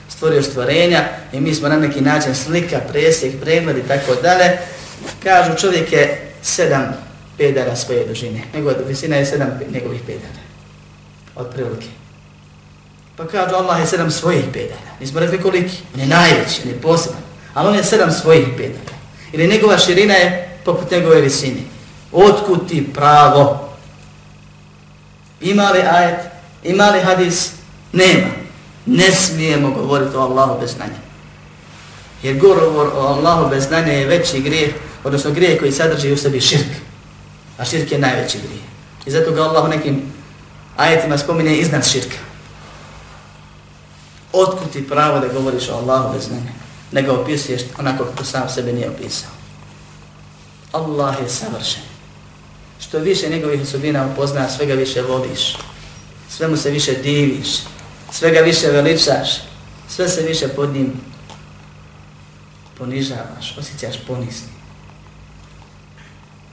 [0.10, 1.04] stvorio stvorenja
[1.34, 4.58] i mi smo na neki način slika, presjek, pregled i tako dalje,
[5.24, 6.94] kažu čovjek je sedam
[7.38, 10.42] pedara svoje dužine, nego visina je sedam njegovih pedara,
[11.36, 11.88] od prilike.
[13.16, 16.82] Pa kažu Allah je sedam svojih pedara, nismo rekli koliki, on je najveći, on je
[16.82, 17.22] poseban,
[17.54, 18.98] ali on je sedam svojih pedara.
[19.34, 21.62] Ili njegova širina je poput njegove visine.
[22.12, 23.71] Otkud ti pravo?
[25.41, 26.19] Ima li ajet?
[26.63, 27.51] Ima li hadis?
[27.93, 28.27] Nema.
[28.86, 30.99] Ne smijemo govoriti o Allahu bez znanja.
[32.23, 34.73] Jer govor o Allahu bez znanja je veći grijeh,
[35.04, 36.71] odnosno grijeh koji sadrži u sebi širk.
[37.58, 38.63] A širk je najveći grijeh.
[39.06, 40.01] I zato ga Allah u nekim
[40.77, 42.17] ajetima spominje iznad širka.
[44.34, 46.51] Otkud ti pravo da govoriš o Allahu bez znanja?
[46.91, 49.30] Ne ga opisuješ onako kako sam sebe nije opisao.
[50.71, 51.90] Allah je savršen
[52.82, 55.58] što više njegovih osobina upozna, sve ga više voliš.
[56.30, 57.48] Sve mu se više diviš.
[58.12, 59.30] Sve ga više veličaš.
[59.89, 60.94] Sve se više pod njim
[62.78, 64.48] ponižavaš, osjećaš ponisni.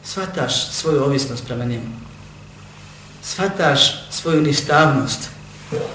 [0.04, 1.86] Svataš svoju ovisnost prema njemu.
[3.22, 5.30] Svataš svoju ništavnost.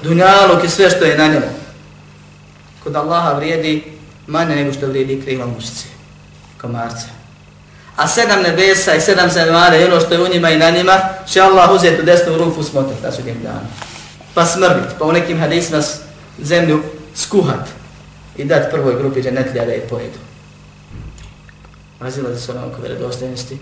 [0.03, 1.51] Dunjalog i sve što je na njemu.
[2.83, 3.83] Kod Allaha vrijedi
[4.27, 5.85] manje nego što vrijedi krila mušice,
[6.61, 7.22] komarce.
[7.95, 10.99] A sedam nebesa i sedam zemara i ono što je u njima i na njima,
[11.27, 13.67] će Allah uzeti u desnu ruku smotati na sudjem danu.
[14.33, 15.81] Pa smrvit, pa u nekim hadisima
[16.39, 16.83] zemlju
[17.15, 17.69] skuhat
[18.37, 20.19] i dat prvoj grupi dženetlja da je pojedu.
[21.99, 23.57] Razilaze se ono oko vjerodostojnosti.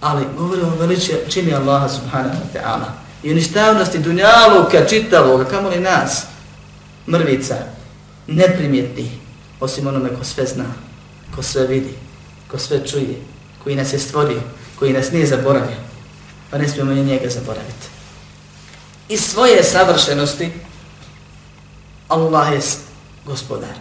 [0.00, 2.86] Ali govori o veliči čini Allaha subhanahu wa ta'ala.
[3.22, 6.24] I uništavnosti dunjaluka čitavoga, kamo li nas,
[7.08, 7.56] mrvica,
[8.26, 9.10] neprimjetni,
[9.60, 10.64] osim onome ko sve zna,
[11.36, 11.94] ko sve vidi,
[12.50, 13.14] ko sve čuje,
[13.64, 14.40] koji nas je stvorio,
[14.78, 15.76] koji nas nije zaboravio,
[16.50, 17.86] pa ne smijemo njega zaboraviti.
[19.08, 20.52] I svoje savršenosti,
[22.08, 22.60] Allah je
[23.26, 23.74] gospodar.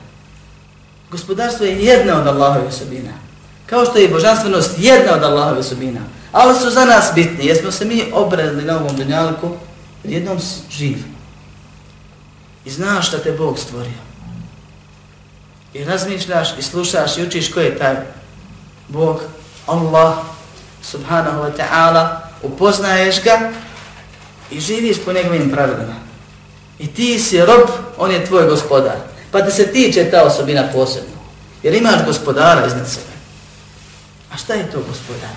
[1.12, 3.12] Gospodarstvo je jedna od Allahove osobina.
[3.66, 6.00] Kao što je božanstvenost jedna od Allahove osobina.
[6.32, 7.46] Ali su za nas bitni.
[7.46, 9.50] Jesmo se mi obredili na ovom dunjalku,
[10.04, 10.40] jednom
[10.72, 10.98] živ.
[12.66, 14.04] I znaš šta te Bog stvorio.
[15.74, 17.96] I razmišljaš i slušaš i učiš ko je taj
[18.88, 19.22] Bog,
[19.66, 20.16] Allah,
[20.82, 23.52] subhanahu wa ta'ala, upoznaješ ga
[24.52, 25.96] i živiš po njegovim pravilima.
[26.80, 28.98] I ti si rob, on je tvoj gospodar.
[29.32, 31.14] Pa da se tiče ta osobina posebno.
[31.64, 33.14] Jer imaš gospodara iznad sebe.
[34.34, 35.36] A šta je to gospodar?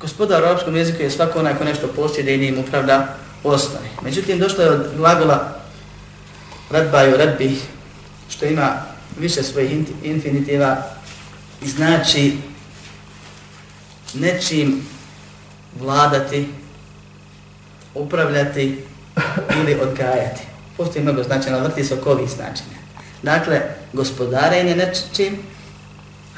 [0.00, 3.88] Gospodar u arapskom jeziku je svako onaj ko nešto posjede i njim upravda osnovi.
[4.02, 5.58] Međutim, došlo je od glagola
[6.70, 7.62] radbaju, radbih,
[8.28, 8.82] što ima
[9.18, 9.70] više svojih
[10.02, 10.82] infinitiva
[11.66, 12.36] znači
[14.14, 14.86] nečim
[15.80, 16.48] vladati,
[17.94, 18.78] upravljati
[19.60, 20.42] ili odgajati.
[20.76, 22.78] Postoji mnogo značajna, vrti se oko ovih značenja.
[23.22, 23.60] Dakle,
[23.92, 25.38] gospodarenje nečim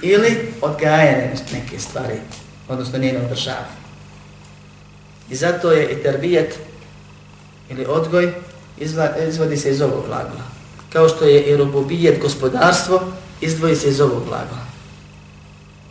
[0.02, 2.14] ili odgajanje neke stvari,
[2.68, 3.80] odnosno njeno održavanje.
[5.30, 6.58] I zato je i terbijet
[7.68, 8.32] ili odgoj
[9.28, 10.44] izvodi se iz ovog glagola.
[10.92, 13.00] Kao što je i rububijet gospodarstvo,
[13.40, 14.69] izdvoji se iz ovog glagola.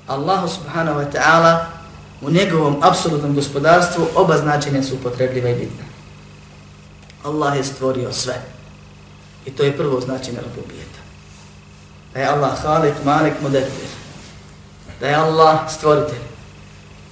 [0.10, 1.66] Allahu subhanahu wa ta'ala
[2.22, 5.86] u njegovom apsolutnom gospodarstvu oba značenja su upotrebljiva i bitna.
[7.24, 8.42] Allah je stvorio sve.
[9.46, 11.00] I to je prvo značenje rububijeta.
[12.14, 13.90] Da je Allah halik, malik, mudetir.
[15.00, 16.26] Da je Allah stvoritelj.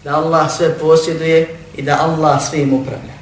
[0.04, 3.18] Da Allah sve posjeduje i da Allah svim upravlja.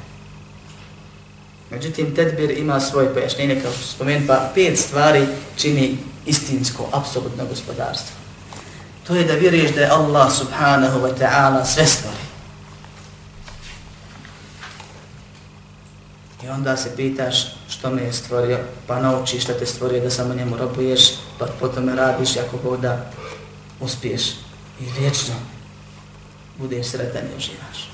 [1.70, 8.25] Međutim, tedbir ima svoje pojašnjenje, kao što spomen, pa pet stvari čini istinsko, apsolutno gospodarstvo.
[9.06, 12.26] To je da vjeruješ da je Allah subhanahu wa ta'ala sve stvori.
[16.44, 17.36] I onda se pitaš
[17.68, 21.88] što me je stvorio, pa naučiš što te stvorio da samo njemu robuješ, pa potom
[21.88, 23.10] radiš ako Bog da
[23.80, 24.22] uspiješ
[24.80, 25.34] i vječno
[26.58, 27.90] budeš sretan i uživaš.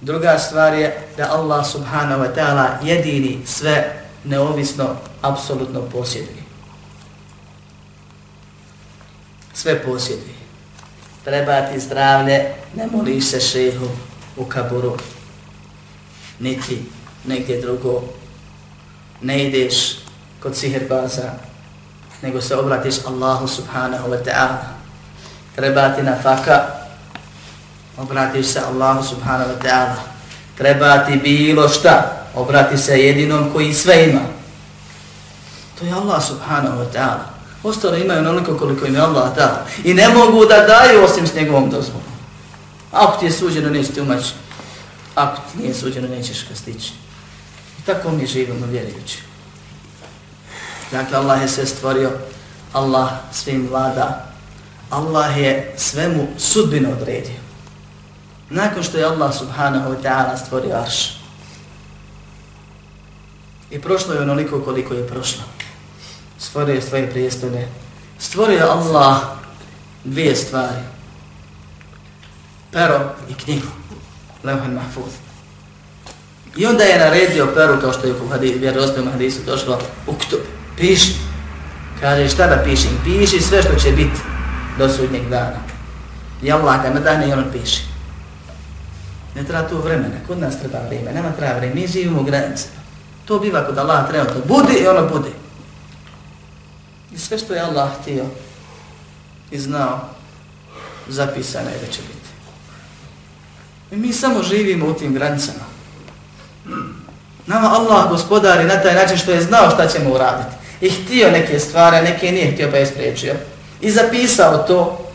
[0.00, 6.43] Druga stvar je da Allah subhanahu wa ta'ala jedini sve neovisno, apsolutno posjeduje.
[9.54, 10.34] Sve posjeduje.
[11.24, 13.88] Treba ti zdravlje, ne moliš se šehu
[14.36, 14.96] u kaburu,
[16.38, 16.82] niti
[17.24, 18.02] negdje drugo.
[19.20, 19.96] Ne ideš
[20.42, 21.32] kod siherbaza,
[22.22, 24.58] nego se obratiš Allahu subhanahu wa ta'ala.
[25.56, 26.66] Treba ti nafaka,
[27.96, 29.96] obratiš se Allahu subhanahu wa ta'ala.
[30.58, 34.20] Treba ti bilo šta, obrati se jedinom koji sve ima.
[35.78, 37.33] To je Allah subhanahu wa ta'ala.
[37.64, 39.56] Ostale imaju onoliko koliko im je Allah dao.
[39.84, 42.02] I ne mogu da daju osim s njegovom dozvolom.
[42.92, 44.32] Ako ti je suđeno, neće ti umaći.
[45.14, 46.92] Ako ti nije suđeno, nećeš ga stići.
[47.78, 49.18] I tako mi živimo vjerujući.
[50.92, 52.10] Dakle, Allah je sve stvorio.
[52.72, 54.32] Allah svim vlada.
[54.90, 57.40] Allah je svemu sudbino odredio.
[58.50, 61.20] Nakon što je Allah subhanahu wa ta'ala stvorio arš.
[63.70, 65.53] I prošlo je onoliko koliko je prošlo.
[66.38, 67.68] Stvorio je svoje prijestolje.
[68.18, 69.16] Stvorio je Allah
[70.04, 70.82] dvije stvari.
[72.70, 73.66] Pero i knjigu.
[74.44, 75.12] Levhan Mahfuz.
[76.56, 80.40] I onda je naredio Peru, kao što je u hadis, vjerozbijem hadisu došlo, uktub,
[80.76, 81.14] piši.
[82.00, 82.90] Kaže, šta da pišem?
[83.04, 84.20] Piši sve što će biti
[84.78, 85.58] do sudnjeg dana.
[86.42, 87.82] I Allah ga nadane i on piši.
[89.34, 92.74] Ne treba tu vremena, kod nas treba vrijeme, nema treba vrijeme, mi živimo u granicama.
[93.24, 95.30] To biva kod Allah treba to bude i ono bude.
[97.14, 98.24] I sve što je Allah htio
[99.50, 100.00] i znao,
[101.08, 102.28] zapisano je da će biti.
[103.90, 105.64] I mi samo živimo u tim granicama.
[107.46, 110.56] Nama Allah gospodari na taj način što je znao šta ćemo uraditi.
[110.80, 113.34] I htio neke stvari, neke nije htio pa je spriječio.
[113.80, 115.10] I zapisao to.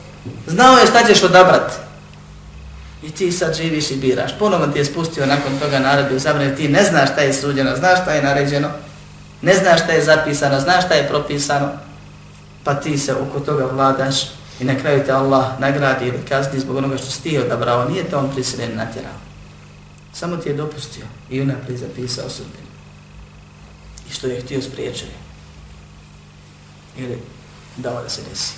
[0.47, 1.73] Znao je šta ćeš odabrati.
[3.03, 4.31] I ti sad živiš i biraš.
[4.39, 6.55] Ponovno ti je spustio nakon toga naredbu zabranje.
[6.55, 8.69] Ti ne znaš šta je suđeno, znaš šta je naređeno.
[9.41, 11.88] Ne znaš šta je zapisano, znaš šta je propisano.
[12.63, 14.15] Pa ti se oko toga vladaš
[14.59, 17.89] i na kraju te Allah nagradi ili kazni zbog onoga što si ti odabrao.
[17.89, 19.13] Nije te on prisiljen natjerao.
[20.13, 22.69] Samo ti je dopustio i unaprijed zapisao sudbinu.
[24.09, 25.11] I što je htio spriječiti.
[26.97, 27.21] Ili
[27.77, 28.53] dao da se desi.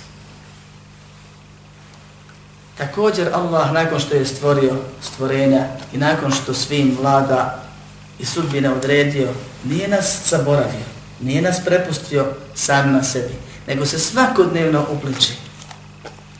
[2.78, 7.62] Također Allah nakon što je stvorio stvorenja i nakon što svim vlada
[8.18, 9.28] i sudbine odredio,
[9.64, 10.86] nije nas zaboravio,
[11.20, 13.34] nije nas prepustio sam na sebi,
[13.66, 15.32] nego se svakodnevno upliče.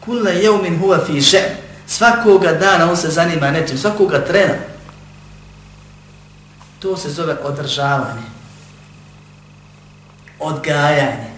[0.01, 1.57] Kulle jeumin huva fi še'n.
[1.87, 4.55] svakoga dana on se zanima nečim, svakoga trena.
[6.79, 8.27] To se zove održavanje,
[10.39, 11.33] odgajanje.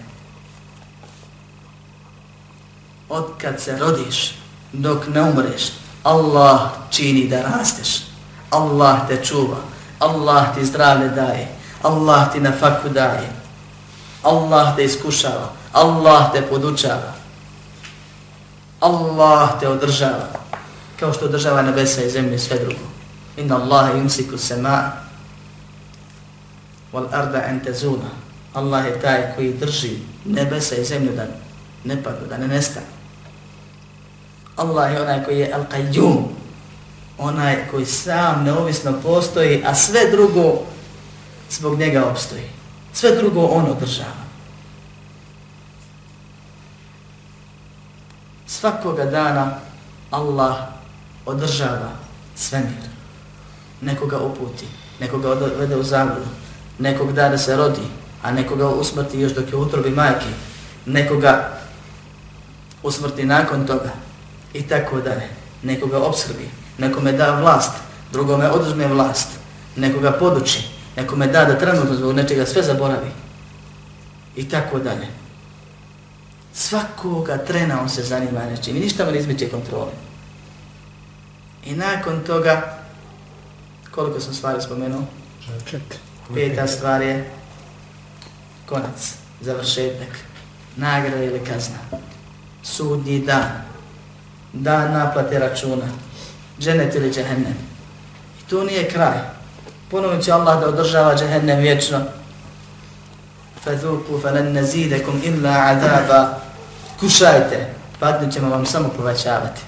[3.09, 4.35] Od kad se rodiš,
[4.73, 5.71] dok ne umreš,
[6.03, 8.05] Allah čini da rasteš.
[8.49, 9.57] Allah te čuva.
[9.99, 11.47] Allah ti zdravlje daje.
[11.83, 13.29] Allah ti na faku daje.
[14.23, 15.53] Allah te iskušava.
[15.75, 17.11] Allah te podučava.
[18.79, 20.31] Allah te održava.
[20.99, 22.87] Kao što održava nebesa i zemlje sve drugo.
[23.37, 24.91] Inna Allahe yumsiku sema
[26.93, 28.09] wal arda entezuna.
[28.53, 31.27] Allah je taj koji drži nebesa i zemlju da
[31.83, 32.95] ne padu, da ne nestane.
[34.55, 36.23] Allah je onaj koji je Al-Qayyum,
[37.17, 40.63] onaj koji sam neovisno postoji, a sve drugo
[41.49, 42.49] zbog njega obstoji.
[42.93, 44.24] Sve drugo on održava.
[48.47, 49.59] Svakoga dana
[50.11, 50.55] Allah
[51.25, 51.91] održava
[52.35, 52.85] svemir.
[53.81, 54.65] Nekoga uputi,
[54.99, 56.25] nekoga odvede u zavlju,
[56.79, 57.87] nekog da da se rodi,
[58.21, 60.25] a nekoga usmrti još dok je utrobi majke,
[60.85, 61.57] nekoga
[62.83, 63.91] usmrti nakon toga,
[64.53, 65.29] i tako dalje.
[65.63, 67.71] Nekoga obskrbi, nekome da vlast,
[68.11, 69.27] drugome oduzme vlast,
[69.75, 73.11] nekoga poduči, nekome da da trenutno zbog nečega sve zaboravi.
[74.35, 75.24] I tako dalje.
[76.55, 79.91] Svakoga trena on se zanima nečim i ništa mu ne izmeće kontrole.
[81.65, 82.77] I nakon toga,
[83.91, 85.03] koliko sam stvari spomenuo?
[85.65, 85.99] Četiri.
[86.33, 87.31] Peta stvar je
[88.65, 90.17] konac, završetak,
[90.75, 91.77] nagrada ili kazna,
[92.63, 93.51] sudnji dan,
[94.53, 95.85] da naplate računa.
[96.59, 97.57] Dženet ili džehennem.
[98.41, 99.17] I to nije kraj.
[99.91, 101.99] Ponovno će Allah da održava džehennem vječno.
[103.63, 106.44] Fadhuku falan nazidekum illa adaba.
[106.99, 109.61] Kušajte, patnju ćemo vam samo povećavati.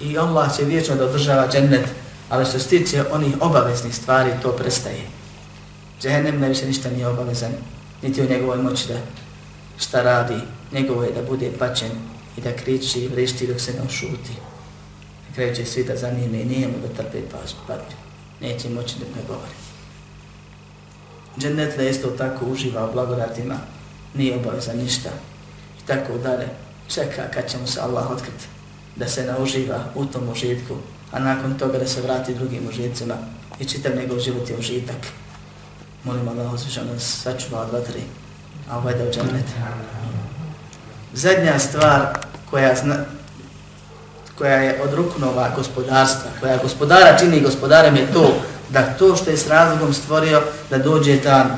[0.00, 1.86] I Allah će vječno da održava džennet,
[2.28, 5.02] ali što se tiče onih obaveznih stvari, to prestaje.
[6.02, 7.52] Džehennem ne više ništa nije obavezan,
[8.02, 8.94] niti u njegovoj moći da
[9.78, 10.40] šta radi,
[10.72, 11.90] njegovo je da bude pačen
[12.36, 14.32] i da kriči i vrišti dok se ne ošuti.
[15.28, 17.18] Na kraju će svi da zanime i nijemo da trpe
[17.66, 17.96] patnju.
[18.40, 19.56] Neće moći da ne govori.
[21.38, 23.54] Džennetle isto tako uživa u blagodatima,
[24.16, 25.08] nije obaveza ništa.
[25.82, 26.48] I tako dalje
[26.88, 28.46] čeka kad će mu se Allah otkriti
[28.96, 30.74] da se nauživa u tom užitku,
[31.12, 33.14] a nakon toga da se vrati drugim užitcima
[33.60, 34.96] i čitav njegov život je užitak.
[36.04, 38.02] Molim Allah, osviša nas sačuva od vatri,
[38.70, 39.52] a ovaj da u džennete.
[41.12, 42.18] Zadnja stvar
[42.50, 43.04] koja, zna,
[44.38, 48.34] koja je od ruknova gospodarstva, koja gospodara čini gospodarem je to
[48.70, 51.50] da to što je s razlogom stvorio, da dođe dan,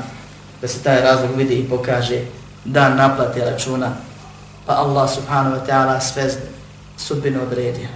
[0.61, 2.21] da se taj razlog vidi i pokaže,
[2.65, 3.93] dan naplate računa,
[4.65, 6.31] pa Allah subhanahu wa ta'ala sve
[6.97, 7.87] sudbinu odredio,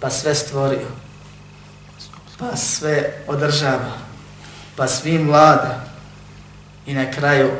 [0.00, 0.86] pa sve stvorio,
[2.38, 3.98] pa sve održava,
[4.76, 5.84] pa svim vlada
[6.86, 7.50] i na kraju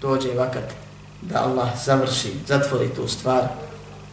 [0.00, 0.74] dođe vakat
[1.22, 3.42] da Allah završi, zatvori tu stvar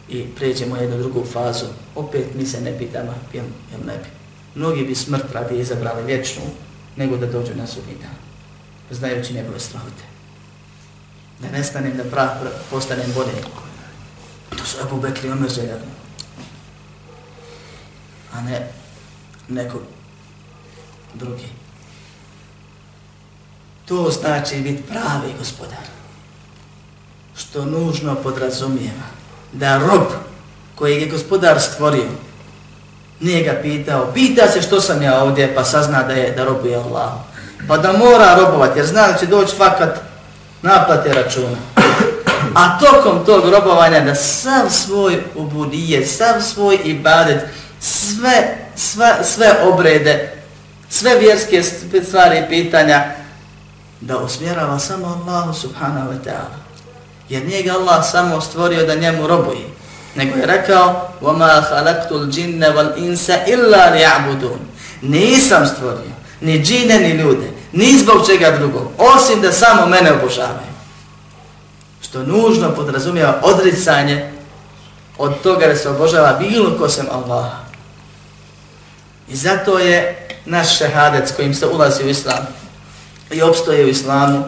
[0.08, 1.66] i pređemo jednu drugu fazu.
[1.94, 4.08] Opet mi se ne pitamo, jel, jel ne bi.
[4.54, 6.42] Mnogi bi smrt radi izabrali vječnu,
[6.96, 8.16] nego da dođu na sudnji dan,
[8.90, 10.09] znajući njegove strahote.
[11.40, 12.30] Da nestanem, da prah
[12.70, 13.32] postanem bolje.
[14.50, 15.80] To su Ebu Bekri i Omer željeli.
[18.32, 18.72] A ne
[19.48, 19.78] neko
[21.14, 21.48] drugi.
[23.84, 25.84] To znači biti pravi gospodar
[27.36, 29.06] što nužno podrazumijeva
[29.52, 30.06] da rob
[30.74, 32.08] koji je gospodar stvorio
[33.20, 36.76] nije ga pitao, pita se što sam ja ovdje pa sazna da je da robuje
[36.76, 37.12] Allah.
[37.68, 40.09] Pa da mora robovati jer zna da će doći fakat
[40.61, 41.57] naplate računa.
[42.55, 47.41] A tokom tog robovanja da sav svoj ubudije, sav svoj ibadet
[47.79, 50.41] sve, sve, sve obrede,
[50.89, 51.63] sve vjerske
[52.03, 53.03] stvari i pitanja,
[54.01, 56.57] da usmjerava samo Allahu subhanahu wa ta'ala.
[57.29, 59.67] Jer nije ga Allah samo stvorio da njemu robuje,
[60.15, 64.59] nego je rekao وَمَا خَلَقْتُ الْجِنَّ وَالْإِنسَ إِلَّا لِيَعْبُدُونَ
[65.01, 70.70] Nisam stvorio ni džine ni ljude, ni zbog čega drugog, osim da samo mene obožavaju.
[72.02, 74.30] Što nužno podrazumijeva odricanje
[75.18, 77.58] od toga da se obožava bilo ko sem Allaha.
[79.28, 82.46] I zato je naš šehadec kojim se ulazi u islam
[83.30, 84.44] i opstoje u islamu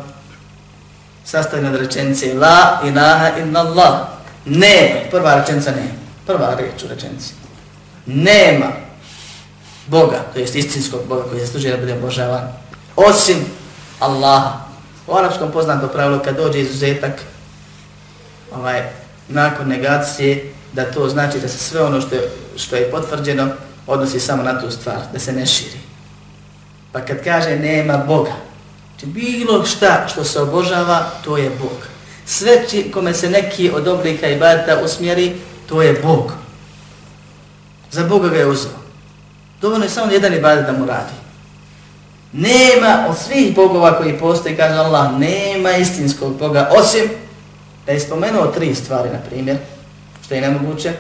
[1.24, 4.00] sastavljen od rečenice La ilaha illa Allah.
[4.44, 5.94] Ne, prva rečenica ne.
[6.26, 7.34] Prva reč u rečenici.
[8.06, 8.66] Nema
[9.86, 12.52] Boga, to jest istinskog Boga koji zaslužuje da bude obožavan,
[12.96, 13.44] osim
[13.98, 14.58] Allaha.
[15.06, 17.12] U arapskom poznato pravilo kad dođe izuzetak
[18.54, 18.82] ovaj,
[19.28, 23.48] nakon negacije, da to znači da se sve ono što je, što je potvrđeno
[23.86, 25.78] odnosi samo na tu stvar, da se ne širi.
[26.92, 28.32] Pa kad kaže nema Boga,
[29.00, 31.86] či bilo šta što se obožava, to je Bog.
[32.26, 35.36] Sve či, kome se neki od oblika i bata usmjeri,
[35.68, 36.32] to je Bog.
[37.90, 38.72] Za Boga ga je uzao.
[39.60, 41.21] Dovoljno je samo jedan ibadet da mu radi.
[42.32, 47.10] Nema od svih bogova koji postoji, kaže Allah, nema istinskog Boga, osim
[47.86, 49.56] da je spomenuo tri stvari, na primjer,
[50.24, 50.92] što je nemoguće,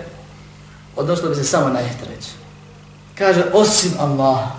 [0.96, 2.28] odnosno bi se samo na reći.
[3.18, 4.50] Kaže, osim Allaha,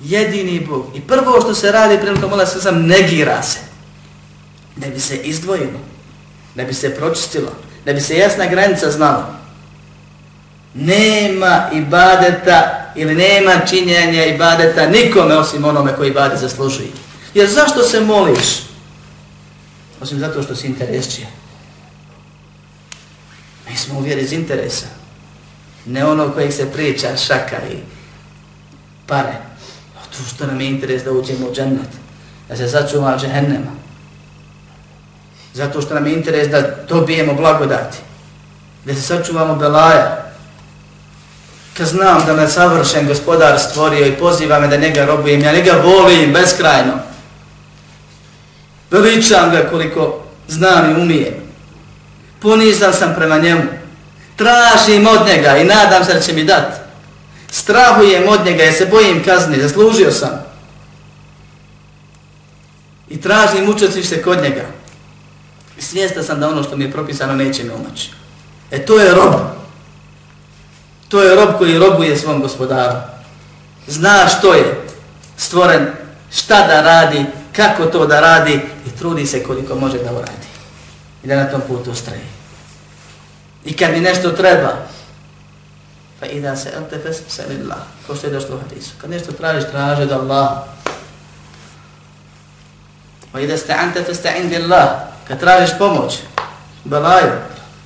[0.00, 0.86] jedini Bog.
[0.94, 3.58] I prvo što se radi prilikom Allah sam negira se.
[4.76, 5.80] Da bi se izdvojilo,
[6.54, 7.52] da bi se pročistilo,
[7.84, 9.39] da bi se jasna granica znala
[10.74, 16.88] nema ibadeta ili nema činjenja ibadeta nikome osim onome koji ibadet zaslužuje.
[17.34, 18.62] Jer zašto se moliš?
[20.00, 21.26] Osim zato što si interesčija.
[23.70, 24.86] Mi smo u vjeri iz interesa.
[25.86, 27.76] Ne ono kojeg se priča, šaka i
[29.06, 29.34] pare.
[29.98, 31.88] A to što nam je interes da uđemo u džennet.
[32.48, 33.72] Da se začuvamo džehennema.
[35.54, 37.98] Zato što nam je interes da dobijemo blagodati.
[38.84, 40.29] Da se sačuvamo belaja
[41.76, 45.72] kad znam da me savršen gospodar stvorio i poziva me da njega robujem, ja njega
[45.84, 46.92] volim beskrajno.
[48.90, 51.34] Veličam ga koliko znam i umijem.
[52.40, 53.62] Ponizan sam prema njemu.
[54.36, 56.80] Tražim od njega i nadam se da će mi dati.
[57.50, 60.44] Strahujem od njega jer se bojim kazni, zaslužio sam.
[63.08, 64.64] I tražim učestvište kod njega.
[65.78, 68.10] I svijesta sam da ono što mi je propisano neće mi umaći.
[68.70, 69.59] E to je rob.
[71.10, 72.96] To je rob koji robuje svom gospodaru.
[73.86, 74.86] Zna što je
[75.36, 75.86] stvoren,
[76.32, 80.50] šta da radi, kako to da radi i trudi se koliko može da uradi.
[81.22, 82.24] I da na tom putu ustraje.
[83.64, 84.72] I kad mi nešto treba,
[86.20, 88.90] pa i da se eltefes se lillah, ko što je došlo u hadisu.
[89.00, 90.50] Kad nešto tražiš, traži da Allah.
[93.32, 94.90] Pa i da ste antefes te indi Allah,
[95.28, 96.18] kad tražiš pomoć,
[96.84, 97.32] belaju,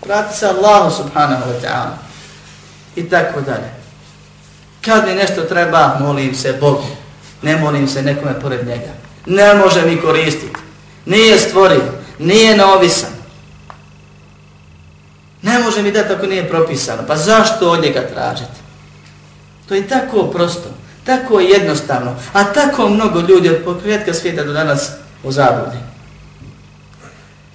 [0.07, 2.04] vrati se Allahu subhanahu wa ta'ala
[2.97, 3.71] i tako dalje.
[4.85, 6.87] Kad mi nešto treba, molim se Bogu.
[7.43, 8.93] Ne molim se nekome pored njega.
[9.27, 10.59] Ne može mi koristiti.
[11.07, 11.93] Nije stvorio.
[12.19, 13.11] Nije neovisan.
[15.43, 17.03] Ne može mi dati ako nije propisano.
[17.07, 18.61] Pa zašto od njega tražiti?
[19.69, 20.69] To je tako prosto.
[21.05, 22.17] Tako jednostavno.
[22.33, 24.91] A tako mnogo ljudi od pokrijetka svijeta do danas
[25.23, 25.79] u zabludi.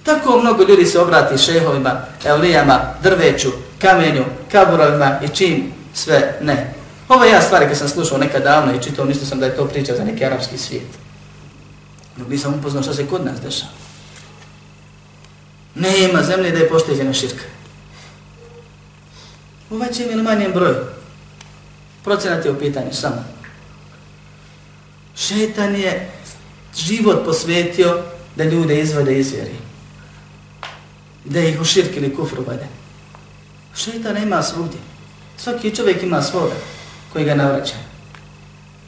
[0.02, 3.50] Tako mnogo ljudi se obrati šehovima, evlijama, drveću,
[3.80, 6.74] kamenju, kaburovima i čim sve ne.
[7.08, 9.56] Ovo je ja stvari koje sam slušao nekad davno i čitao, mislio sam da je
[9.56, 10.88] to priča za neki arapski svijet.
[12.16, 13.72] Dok nisam upoznao što se kod nas dešava.
[15.74, 17.44] Nema zemlje da je pošteđena širka.
[19.70, 20.76] U većem ili manjem broju.
[22.04, 23.24] Procenat je u pitanju samo.
[25.16, 26.10] Šetan je
[26.76, 28.02] život posvetio
[28.36, 29.56] da ljude izvode iz vjeri.
[31.24, 32.79] Da ih u širk ili kufru vede.
[33.76, 34.80] Šeitan ima svugdje.
[35.36, 36.54] Svaki čovjek ima svoga
[37.12, 37.74] koji ga navraća.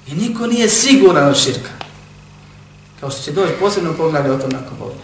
[0.07, 1.70] I niko nije siguran od širka.
[3.01, 4.95] Kao što će doći posebno poglavlje o tom nakon Boga.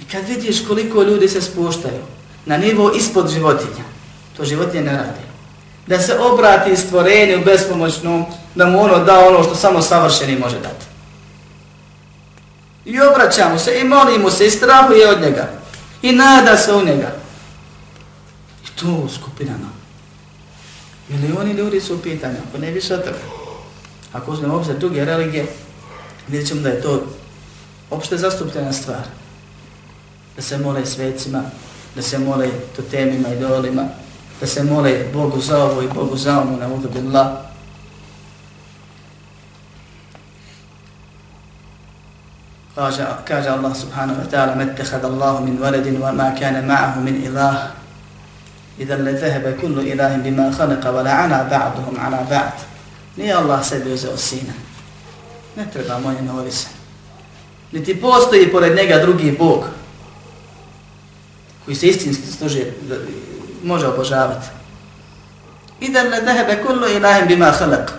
[0.00, 2.02] I kad vidiš koliko ljudi se spuštaju
[2.46, 3.84] na nivo ispod životinja,
[4.36, 5.26] to životinje ne radi.
[5.86, 10.86] Da se obrati stvorenju bespomoćnom, da mu ono da ono što samo savršeni može dati.
[12.84, 15.48] I obraćamo se i molimo se i strahuje od njega.
[16.02, 17.15] I nada se u njega
[18.80, 19.68] to u skupinama.
[21.08, 23.18] Milioni ljudi su u pitanju, ako ne više od toga.
[24.12, 25.46] Ako uzmemo obzir druge religije,
[26.28, 27.06] vidjet ćemo da je to
[27.90, 29.02] opšte zastupljena stvar.
[30.36, 31.42] Da se mole svecima,
[31.94, 33.84] da se mole totemima i idolima,
[34.40, 37.28] da se mole Bogu za ovo i Bogu za ono, na udu billah.
[42.74, 47.24] Kaže, kaže Allah subhanahu wa ta'ala, mettehad Allahu min valedin wa ma kane ma'ahu min
[47.24, 47.85] ilah.
[48.78, 52.52] Idan le zehebe kullu ilahim bima khanika wa la'ana ba'duhum ala ba'd.
[53.16, 54.52] Nije Allah sebi uzeo sina.
[55.56, 56.66] Ne treba moje novi se.
[57.72, 59.64] Niti postoji pored njega drugi Bog
[61.64, 62.64] koji se istinski služi,
[63.62, 64.46] može obožavati.
[65.80, 67.92] Idan le zehebe kullu ilahim bima khanika.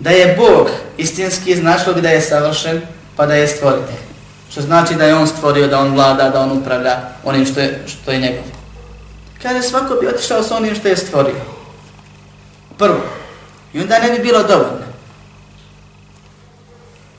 [0.00, 2.80] Da je Bog istinski značilo da je savršen,
[3.16, 4.00] pa da je stvoritelj.
[4.50, 7.84] Što znači da je on stvorio, da on vlada, da on upravlja onim što je,
[7.86, 8.59] što je njegov.
[9.42, 11.40] Kaže, svako bi otišao sa onim što je stvorio.
[12.78, 13.00] Prvo.
[13.72, 14.90] I onda ne bi bilo dovoljno.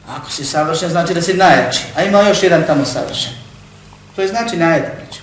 [0.10, 1.84] Ako si savršen, znači da si najjači.
[1.96, 3.34] A ima još jedan tamo savršen.
[4.16, 5.22] To je znači najjači.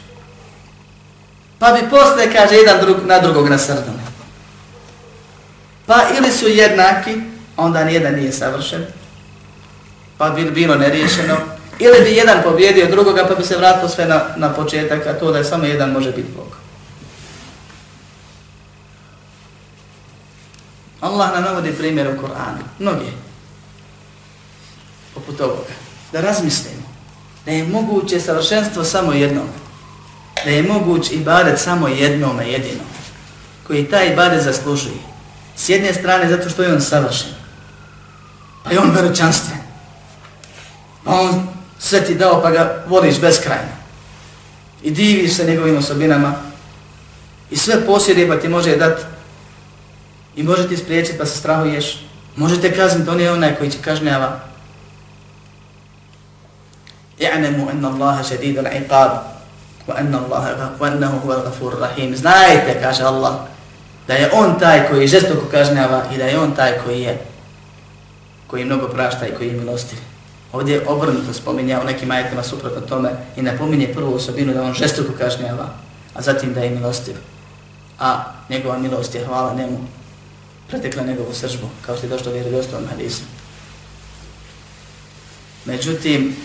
[1.59, 3.99] Pa bi posle, kaže, jedan drug, na drugog nasrdano.
[5.87, 7.21] Pa ili su jednaki,
[7.57, 8.87] onda nijedan nije savršen.
[10.19, 11.37] Pa bi bilo neriješeno.
[11.79, 15.33] Ili bi jedan pobjedio drugoga, pa bi se vratilo sve na, na početak, a to
[15.33, 16.68] da je samo jedan može biti Bog.
[21.01, 23.07] Allah nam navodi primjer u Koranu, mnoge,
[25.15, 25.75] poput ovoga,
[26.13, 26.83] da razmislimo.
[27.45, 29.47] Da je moguće savršenstvo samo jednom,
[30.45, 32.87] da je moguć ibadet samo jednome jedinom,
[33.67, 34.99] koji taj ibadet zaslužuje.
[35.57, 37.31] S jedne strane zato što je on savršen,
[38.65, 39.59] pa je on veličanstven,
[41.05, 43.79] pa on sve ti dao pa ga voliš beskrajno.
[44.83, 46.35] I diviš se njegovim osobinama.
[47.51, 49.03] I sve posjedje pa ti može dati
[50.39, 52.05] i može ti spriječiti pa se strahuješ.
[52.37, 54.41] Možete kazniti, on je onaj koji će kažnjava.
[57.19, 59.11] I'nemu enna Allaha šedidu l'iqab
[59.89, 62.17] wa enna Allaha wa ennahu huwa al-ghafur rahim.
[62.17, 63.35] Znajte, kaže Allah,
[64.07, 67.19] da je on taj koji žestoko kažnjava i da je on taj koji je
[68.47, 69.99] koji mnogo prašta i koji je milostiv.
[70.53, 74.75] Ovdje je obrnuto spominja u nekim ajetima suprotno tome i napominje prvu osobinu da on
[74.75, 75.69] žestoko kažnjava,
[76.15, 77.15] a zatim da je milostiv.
[78.01, 79.79] A njegova milost je hvala njemu
[80.69, 83.23] pretekla njegovu sržbu, kao što je došlo vjeri dostom hadisu.
[85.65, 86.37] Međutim,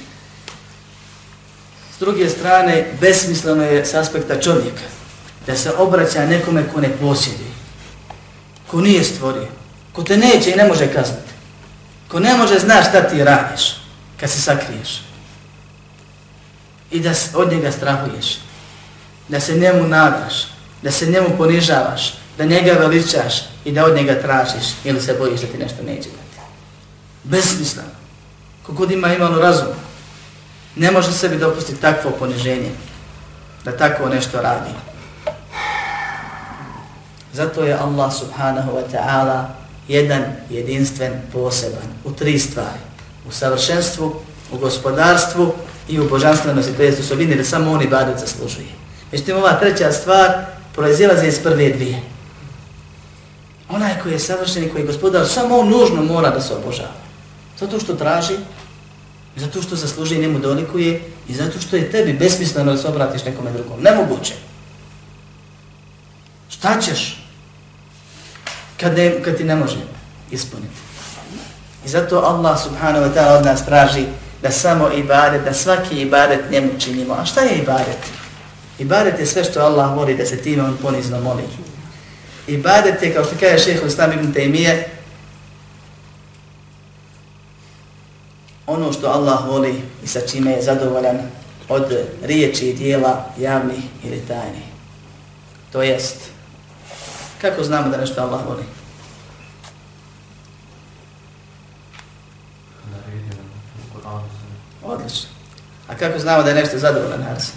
[1.95, 4.83] s druge strane, besmisleno je s aspekta čovjeka
[5.47, 7.53] da se obraća nekome ko ne posjedi,
[8.67, 9.47] ko nije stvorio,
[9.93, 11.31] ko te neće i ne može kazniti,
[12.07, 13.75] ko ne može znaš šta ti radiš
[14.19, 15.01] kad se sakriješ
[16.91, 18.39] i da od njega strahuješ,
[19.27, 20.47] da se njemu nadaš,
[20.81, 23.33] da se njemu ponižavaš, da njega veličaš
[23.65, 26.47] i da od njega tražiš ili se bojiš da ti nešto neće dati.
[27.23, 27.89] Besmisleno.
[28.65, 29.67] Kogod ima imalo razum,
[30.75, 32.71] ne može sebi dopustiti takvo poniženje,
[33.65, 34.69] da tako nešto radi.
[37.33, 39.45] Zato je Allah subhanahu wa ta'ala
[39.87, 42.79] jedan jedinstven poseban u tri stvari.
[43.27, 44.15] U savršenstvu,
[44.51, 45.53] u gospodarstvu
[45.89, 48.67] i u božanstvenosti, to je osobini da samo oni badet zaslužuje.
[49.11, 52.12] Međutim, ova treća stvar proizilazi iz prve dvije.
[53.69, 56.93] Onaj koji je savršen i koji je gospodar, samo on nužno mora da se obožava.
[57.59, 58.37] Zato što traži,
[59.35, 63.25] zato što zasluži i njemu dolikuje i zato što je tebi besmisleno da se obratiš
[63.25, 63.81] nekome drugom.
[63.81, 64.33] Nemoguće.
[66.49, 67.23] Šta ćeš
[68.79, 69.77] kad, ne, kad ti ne može
[70.31, 70.75] ispuniti?
[71.85, 74.05] I zato Allah subhanahu wa ta'ala od nas traži
[74.41, 77.13] da samo ibadet, da svaki ibadet njemu činimo.
[77.13, 77.97] A šta je ibadet?
[78.79, 81.43] Ibadet je sve što Allah voli da se time on ponizno moli.
[82.47, 84.83] Ibadet je, kao što kaže šeheh Islam ibn Taymiye,
[88.67, 91.17] ono što Allah voli i sa čime je zadovoljan
[91.69, 94.63] od riječi i dijela javnih ili tajnih.
[95.71, 96.17] To jest,
[97.41, 98.63] kako znamo da nešto Allah voli?
[104.83, 105.29] Odlično.
[105.87, 107.53] A kako znamo da je nešto zadovoljan, Harsa?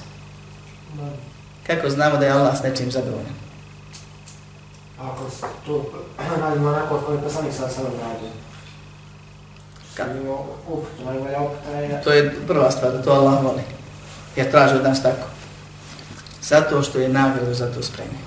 [1.67, 3.46] Kako znamo da je Allah s nečim zadovoljan?
[5.67, 5.85] To
[6.41, 8.29] radimo onako od koje poslanik sada sada radio.
[9.95, 10.47] Kako?
[10.69, 12.03] Uput, najbolja uputa.
[12.05, 13.63] To je prva stvar, da to Allah voli.
[14.37, 15.27] Ja traži od nas tako.
[16.43, 18.27] Zato što je nagradu za to spremio.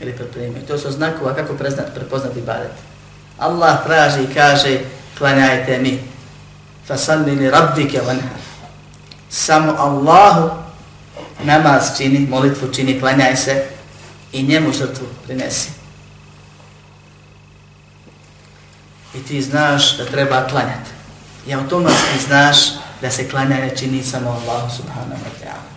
[0.00, 0.62] Ili pripremio.
[0.68, 2.72] To su znakova kako preznat, prepoznati badet.
[3.38, 4.78] Allah traži i kaže,
[5.18, 6.00] klanjajte mi.
[6.86, 8.40] Fasalli li rabbike vanhar.
[9.28, 10.50] Samo Allahu
[11.44, 13.64] namaz čini, molitvu čini, klanjaj se
[14.32, 15.79] i njemu žrtvu prinesi.
[19.14, 20.90] I ti znaš da treba klanjati.
[21.46, 22.56] I automatski znaš
[23.00, 25.70] da se klanjanje čini samo Allah subhanahu wa ta'ala.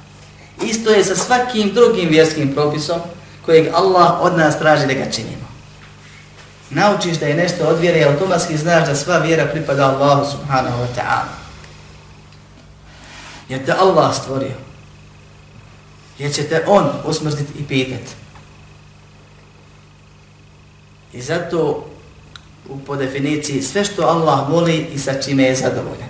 [0.69, 3.01] Isto je sa svakim drugim vjerskim propisom
[3.45, 5.47] kojeg Allah od nas traži da ga činimo.
[6.69, 10.77] Naučiš da je nešto od vjere i automatski znaš da sva vjera pripada Allahu subhanahu
[10.77, 11.33] wa ta'ala.
[13.49, 14.55] Jer te Allah stvorio.
[16.17, 18.11] Jer će te On usmrtiti i pitati.
[21.13, 21.89] I zato
[22.85, 26.09] po definiciji sve što Allah voli i sa čime je zadovoljan.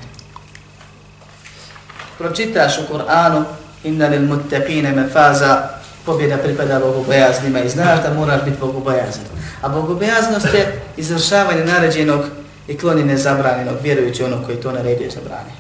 [2.17, 3.43] Pročitaš u Kur'anu
[3.83, 5.69] inna lil muttaqine mefaza
[6.05, 9.23] pobjeda pripada bogobojaznima i znaš da moraš biti bogobojazan.
[9.61, 12.25] A bogobojaznost je izvršavanje naređenog
[12.67, 15.51] i klonine zabranjenog, vjerujući ono koji to naredio zabrani.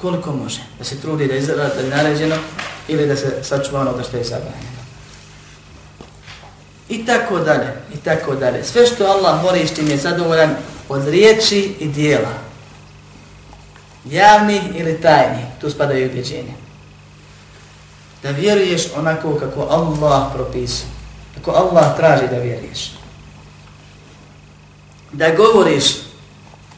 [0.00, 0.60] Koliko može?
[0.78, 2.36] Da se trudi da izrada naređeno
[2.88, 4.77] ili da se sačuva onoga što je zabranjeno.
[6.88, 8.64] I tako dalje, i tako dalje.
[8.64, 10.56] Sve što Allah voli što je zadovoljan
[10.88, 12.32] od riječi i dijela.
[14.04, 16.54] Javni ili tajni, tu spadaju ubjeđenje.
[18.22, 20.88] Da vjeruješ onako kako Allah propisuje.
[21.34, 22.92] Kako Allah traži da vjeruješ.
[25.12, 25.84] Da govoriš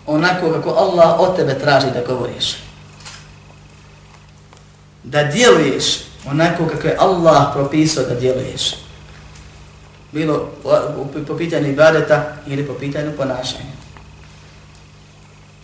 [0.06, 2.56] onako kako Allah od tebe traži da govoriš.
[5.04, 5.84] Da djeluješ
[6.30, 8.89] onako kako je Allah propisao da djeluješ
[10.12, 10.48] bilo
[11.26, 13.80] po pitanju ibadeta ili po pitanju ponašanja.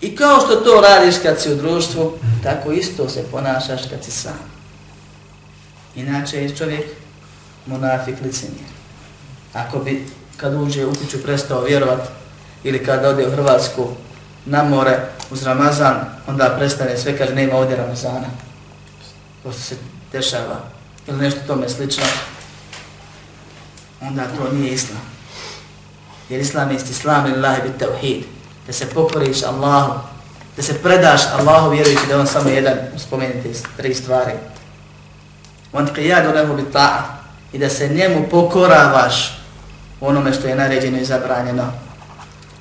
[0.01, 4.11] I kao što to radiš kad si u društvu, tako isto se ponašaš kad si
[4.11, 4.39] sam.
[5.97, 6.87] Inače je čovjek
[7.67, 8.71] monafik licemjer.
[9.53, 12.01] Ako bi kad uđe u kuću prestao vjerovat
[12.65, 13.89] ili kad ode u Hrvatsku
[14.45, 14.99] na more
[15.31, 18.27] uz Ramazan, onda prestane sve, kaže nema ovdje Ramazana.
[19.43, 19.77] To se
[20.13, 20.61] dešava
[21.07, 22.05] ili nešto tome slično,
[24.01, 25.03] onda to nije islam.
[26.29, 28.23] Jer islam je islam lillahi bit tawhid.
[28.67, 29.93] Da se pokoriš Allahu,
[30.57, 34.33] da se predaš Allahu vjerujući da on samo jedan spomenite tri stvari.
[35.73, 37.03] On qiyadu lehu bit ta'a
[37.53, 39.39] i da se njemu pokoravaš
[40.01, 41.73] onome što je naređeno i zabranjeno.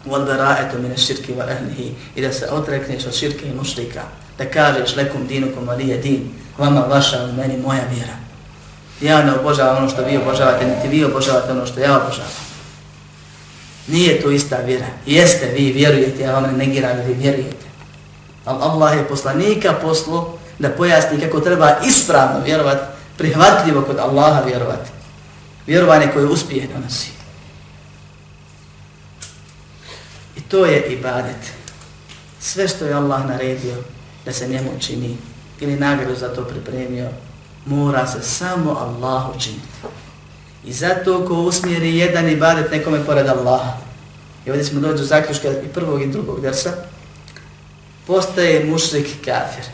[0.05, 4.01] Wal bara'atu min ash-shirki wa ahlihi i da se odrekneš od širka i mušrika.
[4.37, 8.24] Da kažeš lekum dinukum waliya din, vama vaša, meni moja vjera.
[9.01, 12.31] Ja ne obožavam ono što vi obožavate, niti vi obožavate ono što ja obožavam.
[13.87, 14.87] Nije to ista vjera.
[15.05, 17.65] Jeste, vi vjerujete, ja vam ne negiram, vi vjerujete.
[18.45, 20.25] Ali Allah je poslanika poslu
[20.59, 22.85] da pojasni kako treba ispravno vjerovati,
[23.17, 24.89] prihvatljivo kod Allaha vjerovati.
[25.67, 27.09] Vjerovanje koje uspije donosi.
[30.35, 31.51] I to je ibadet.
[32.39, 33.75] Sve što je Allah naredio
[34.25, 35.17] da se njemu čini
[35.59, 37.09] ili nagradu za to pripremio,
[37.65, 39.67] mora se samo Allahu činiti.
[40.65, 43.77] I zato ko usmjeri jedan ibadet nekome pored Allaha,
[44.45, 46.73] i ovdje smo dođu zaključka i prvog i drugog dersa,
[48.07, 49.65] postaje mušrik kafir.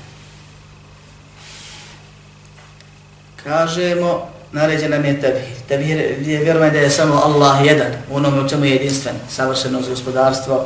[3.43, 5.55] Kažemo, naređen nam je tevhir.
[5.67, 9.81] Tevhir je vjerovanje da je samo Allah jedan, u onome u čemu je jedinstven, savršeno
[9.81, 10.65] za gospodarstvo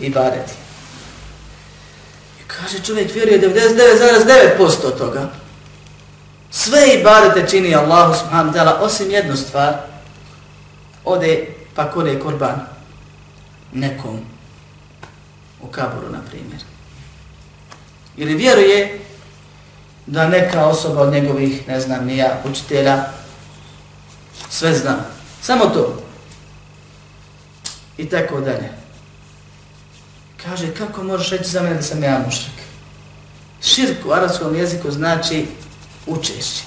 [0.00, 0.52] i badeti.
[2.40, 5.28] I kaže čovjek vjeruje 99,9% toga,
[6.50, 9.74] Sve ibadete čini Allahu subhanahu ta'ala osim jednu stvar.
[11.04, 12.60] Ode pa kore korban
[13.72, 14.20] nekom
[15.60, 16.60] u kaburu, na primjer.
[18.16, 19.00] Ili vjeruje
[20.06, 23.04] da neka osoba od njegovih, ne znam, nija učitelja,
[24.50, 24.96] sve zna.
[25.42, 26.02] Samo to.
[27.98, 28.70] I tako dalje.
[30.44, 32.54] Kaže, kako možeš reći za mene da sam ja mušrik?
[33.62, 35.46] Širk u arabskom jeziku znači
[36.08, 36.62] učešće,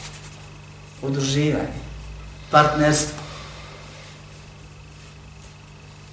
[1.02, 1.82] udruživanje,
[2.52, 3.18] partnerstvo.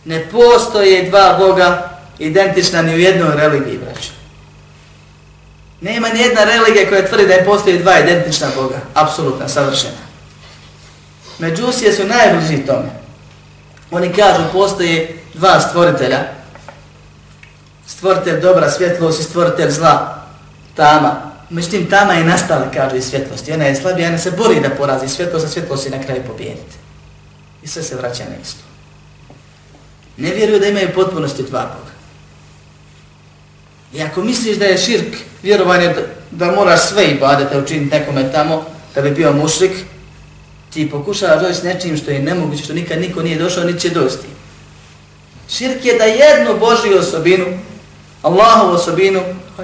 [0.04, 4.10] Ne postoje dva Boga identična ni u jednoj religiji, braću.
[5.80, 10.08] Nema ni jedna religija koja tvrdi da je postoje dva identična Boga, apsolutna, savršena.
[11.38, 12.90] Međusije su najbliži tome.
[13.90, 16.18] Oni kažu postoje dva stvoritelja,
[17.86, 20.24] stvoritelj dobra svjetlost i stvoritelj zla,
[20.74, 23.52] tama, Međutim, tama je nastala, kaže, iz svjetlosti.
[23.52, 26.76] Ona je slabija, ona se bori da porazi svjetlost, a svjetlost je na kraju pobijediti.
[27.62, 28.60] I sve se vraća na isto.
[30.16, 31.92] Ne vjeruju da imaju potpunosti dva Boga.
[33.94, 38.32] I ako misliš da je širk vjerovanje da, da moraš sve i badete učiniti nekome
[38.32, 39.72] tamo, da bi bio mušrik,
[40.72, 44.26] ti pokušavaš doći nečim što je nemoguće, što nikad niko nije došao, niti će dosti.
[45.50, 47.46] Širk je da jednu Božju osobinu,
[48.22, 49.20] Allahovu osobinu,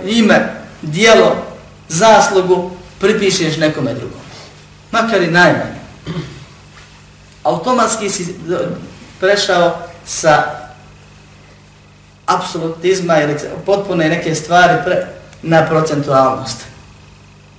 [0.06, 1.53] ime, dijelo,
[1.88, 2.70] zaslugu
[3.00, 4.20] pripišeš nekome drugom.
[4.92, 5.80] Makar i najmanje.
[7.42, 8.34] Automatski si
[9.20, 10.64] prešao sa
[12.26, 15.06] apsolutizma ili potpune neke stvari pre,
[15.42, 16.56] na procentualnost.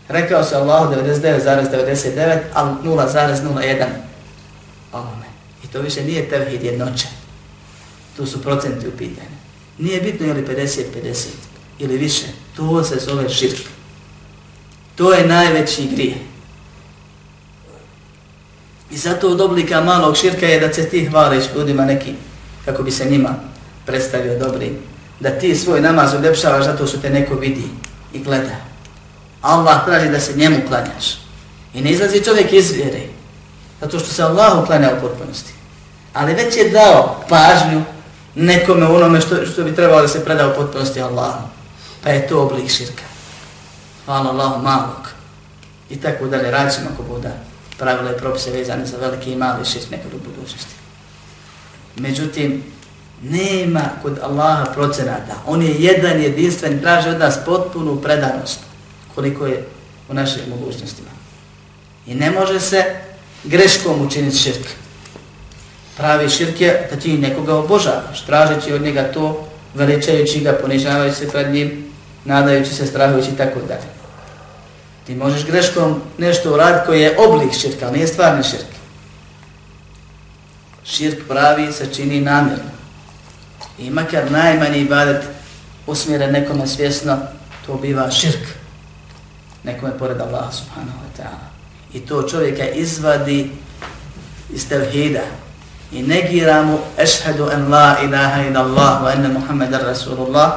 [0.08, 3.86] Rekao se Allahu 99,99, ali 0,01
[4.94, 5.26] onome.
[5.64, 7.08] I to više nije tevhid jednoće.
[8.18, 9.36] Tu su procenti u pitanju.
[9.78, 11.26] Nije bitno je li 50-50
[11.80, 12.26] ili više.
[12.56, 13.75] To se zove širk.
[14.96, 16.16] To je najveći grije.
[18.92, 22.16] I zato od oblika malog širka je da se ti hvališ ljudima nekim,
[22.66, 23.36] kako bi se njima
[23.86, 24.72] predstavio dobri.
[25.20, 27.64] Da ti svoj namaz uljepšavaš zato što te neko vidi
[28.14, 28.56] i gleda.
[29.42, 31.18] Allah traži da se njemu klanjaš.
[31.74, 33.02] I ne izlazi čovjek iz vjere.
[33.82, 35.54] Zato što se Allah uklanja u potpunosti.
[36.14, 37.84] Ali već je dao pažnju
[38.36, 41.48] nekome onome što, što bi trebalo da se preda u potpunosti Allahu.
[42.04, 43.15] Pa je to oblik širka.
[44.06, 45.10] Hvala Allahu malog.
[45.90, 47.30] I tako dalje rađimo ako bude
[47.78, 50.76] pravila i propise vezane za velike i mali šest nekad u budućnosti.
[51.96, 52.64] Međutim,
[53.22, 55.36] nema kod Allaha procenata.
[55.46, 58.60] On je jedan, jedinstven, traži od nas potpunu predanost
[59.16, 59.68] koliko je
[60.10, 61.10] u našim mogućnostima.
[62.08, 62.84] I ne može se
[63.44, 64.68] greškom učiniti širk.
[65.98, 71.30] Pravi širk je da ti nekoga obožavaš, tražeći od njega to, veličajući ga, ponižavajući se
[71.30, 71.86] pred njim,
[72.26, 73.95] nadajući se, strahujući i tako dalje.
[75.06, 78.76] Ti možeš greškom nešto uraditi koji je oblik širka, ali nije stvarni širk.
[80.84, 82.72] Širk pravi se čini namjerno.
[83.80, 85.24] I makar najmanji ibadet
[85.88, 87.18] usmjeren nekome svjesno,
[87.66, 88.48] to biva širk.
[89.64, 91.50] Nekome pored Allaha subhanahu wa ta'ala.
[91.94, 93.52] I to čovjeka izvadi
[94.54, 95.22] iz tevhida
[95.92, 100.52] i negira mu ešhedu en la ilaha ila Allah wa enne Muhammedan Rasulullah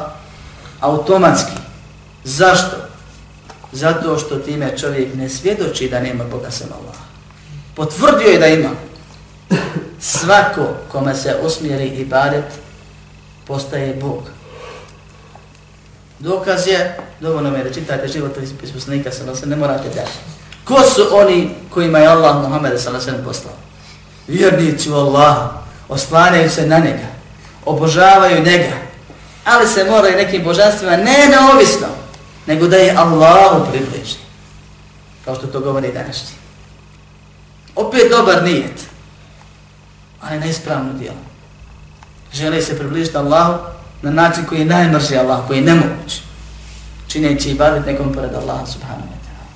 [0.80, 1.56] automatski.
[2.24, 2.87] Zašto?
[3.72, 6.96] Zato što time čovjek ne svjedoči da nema Boga sem Allah.
[7.74, 8.70] Potvrdio je da ima.
[10.00, 12.44] Svako kome se usmjeri ibadet
[13.46, 14.22] postaje Bog.
[16.18, 20.04] Dokaz je, dovoljno je da čitate život iz poslanika, se ne morate da.
[20.64, 23.24] Ko su oni kojima je Allah Muhammed s.a.v.
[23.24, 23.54] poslao?
[24.28, 27.06] Vjernici u Allaha, oslanjaju se na njega,
[27.64, 28.72] obožavaju njega,
[29.44, 31.86] ali se moraju nekim božanstvima ne neovisno,
[32.48, 34.16] nego da je Allahu približi.
[35.24, 36.36] Kao što to govori današnji.
[37.74, 38.86] Opet dobar nijet,
[40.20, 41.24] ali neispravno djelo.
[42.32, 43.58] Žele se približiti Allahu
[44.02, 46.20] na način koji je najmrži Allah, koji je nemoguć,
[47.08, 49.48] čineći i baviti nekom pored Allaha subhanahu wa ta'ala.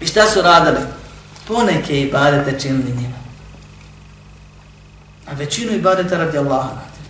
[0.00, 0.86] I šta su radili?
[1.48, 3.22] Poneke ibadete činili njima.
[5.30, 7.08] A većinu ibadeta radi Allaha radili.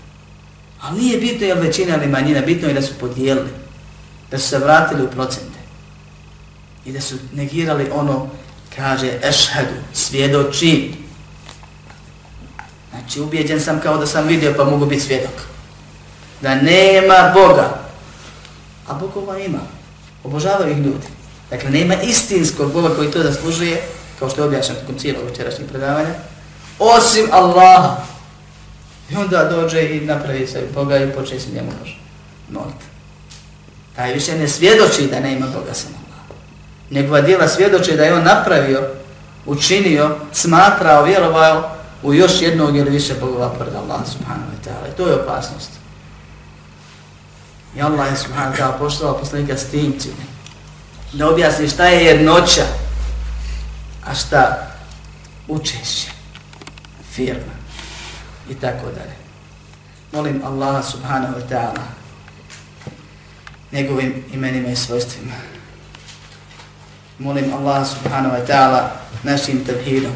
[0.80, 3.61] Ali nije bitno je li većina ili manjina, bitno je da su podijelili,
[4.32, 5.58] da su se vratili u procente
[6.84, 8.28] i da su negirali ono,
[8.76, 10.94] kaže, ešhedu, svjedoči.
[12.90, 15.34] Znači, ubijeđen sam kao da sam vidio pa mogu biti svjedok.
[16.40, 17.80] Da nema Boga.
[18.88, 19.60] A Bogova ima.
[20.24, 21.06] Obožavaju ih ljudi.
[21.50, 23.82] Dakle, nema istinskog Boga koji to zaslužuje,
[24.18, 26.14] kao što je objašnjeno tokom cijelog večerašnjeg predavanja,
[26.78, 27.96] osim Allaha.
[29.10, 31.70] I onda dođe i napravi se Boga i počne se njemu
[32.50, 32.91] moliti.
[33.96, 36.36] Taj više ne svjedoči da nema Boga samo Allah.
[36.90, 38.88] Njegova dijela svjedoči da je on napravio,
[39.46, 41.70] učinio, smatrao, vjerovao
[42.02, 44.92] u još jednog ili više Bogova pored Allah subhanahu wa ta'ala.
[44.92, 45.70] I To je opasnost.
[47.76, 50.32] I Allah je subhanahu wa ta'ala poštao poslanika s tim ciljem
[51.12, 52.64] da objasni šta je jednoća,
[54.06, 54.72] a šta
[55.48, 56.10] učešće,
[57.12, 57.52] firma
[58.50, 59.16] i tako dalje.
[60.12, 62.01] Molim Allaha subhanahu wa ta'ala
[63.72, 65.32] njegovim imenima i svojstvima.
[67.18, 68.88] Molim Allaha subhanahu wa ta'ala
[69.22, 70.12] našim tevhidom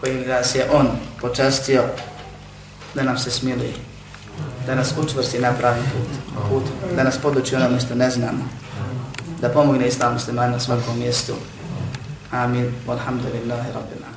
[0.00, 0.88] kojim nas je On
[1.20, 1.82] počastio
[2.94, 3.74] da nam se smili,
[4.66, 6.08] da nas učvrsti na pravi put,
[6.48, 6.62] put
[6.96, 8.48] da nas poduči onome što ne znamo,
[9.40, 11.34] da pomogne islam muslimani na svakom mjestu.
[12.30, 12.74] Amin.
[12.86, 14.09] Walhamdulillahi rabbil.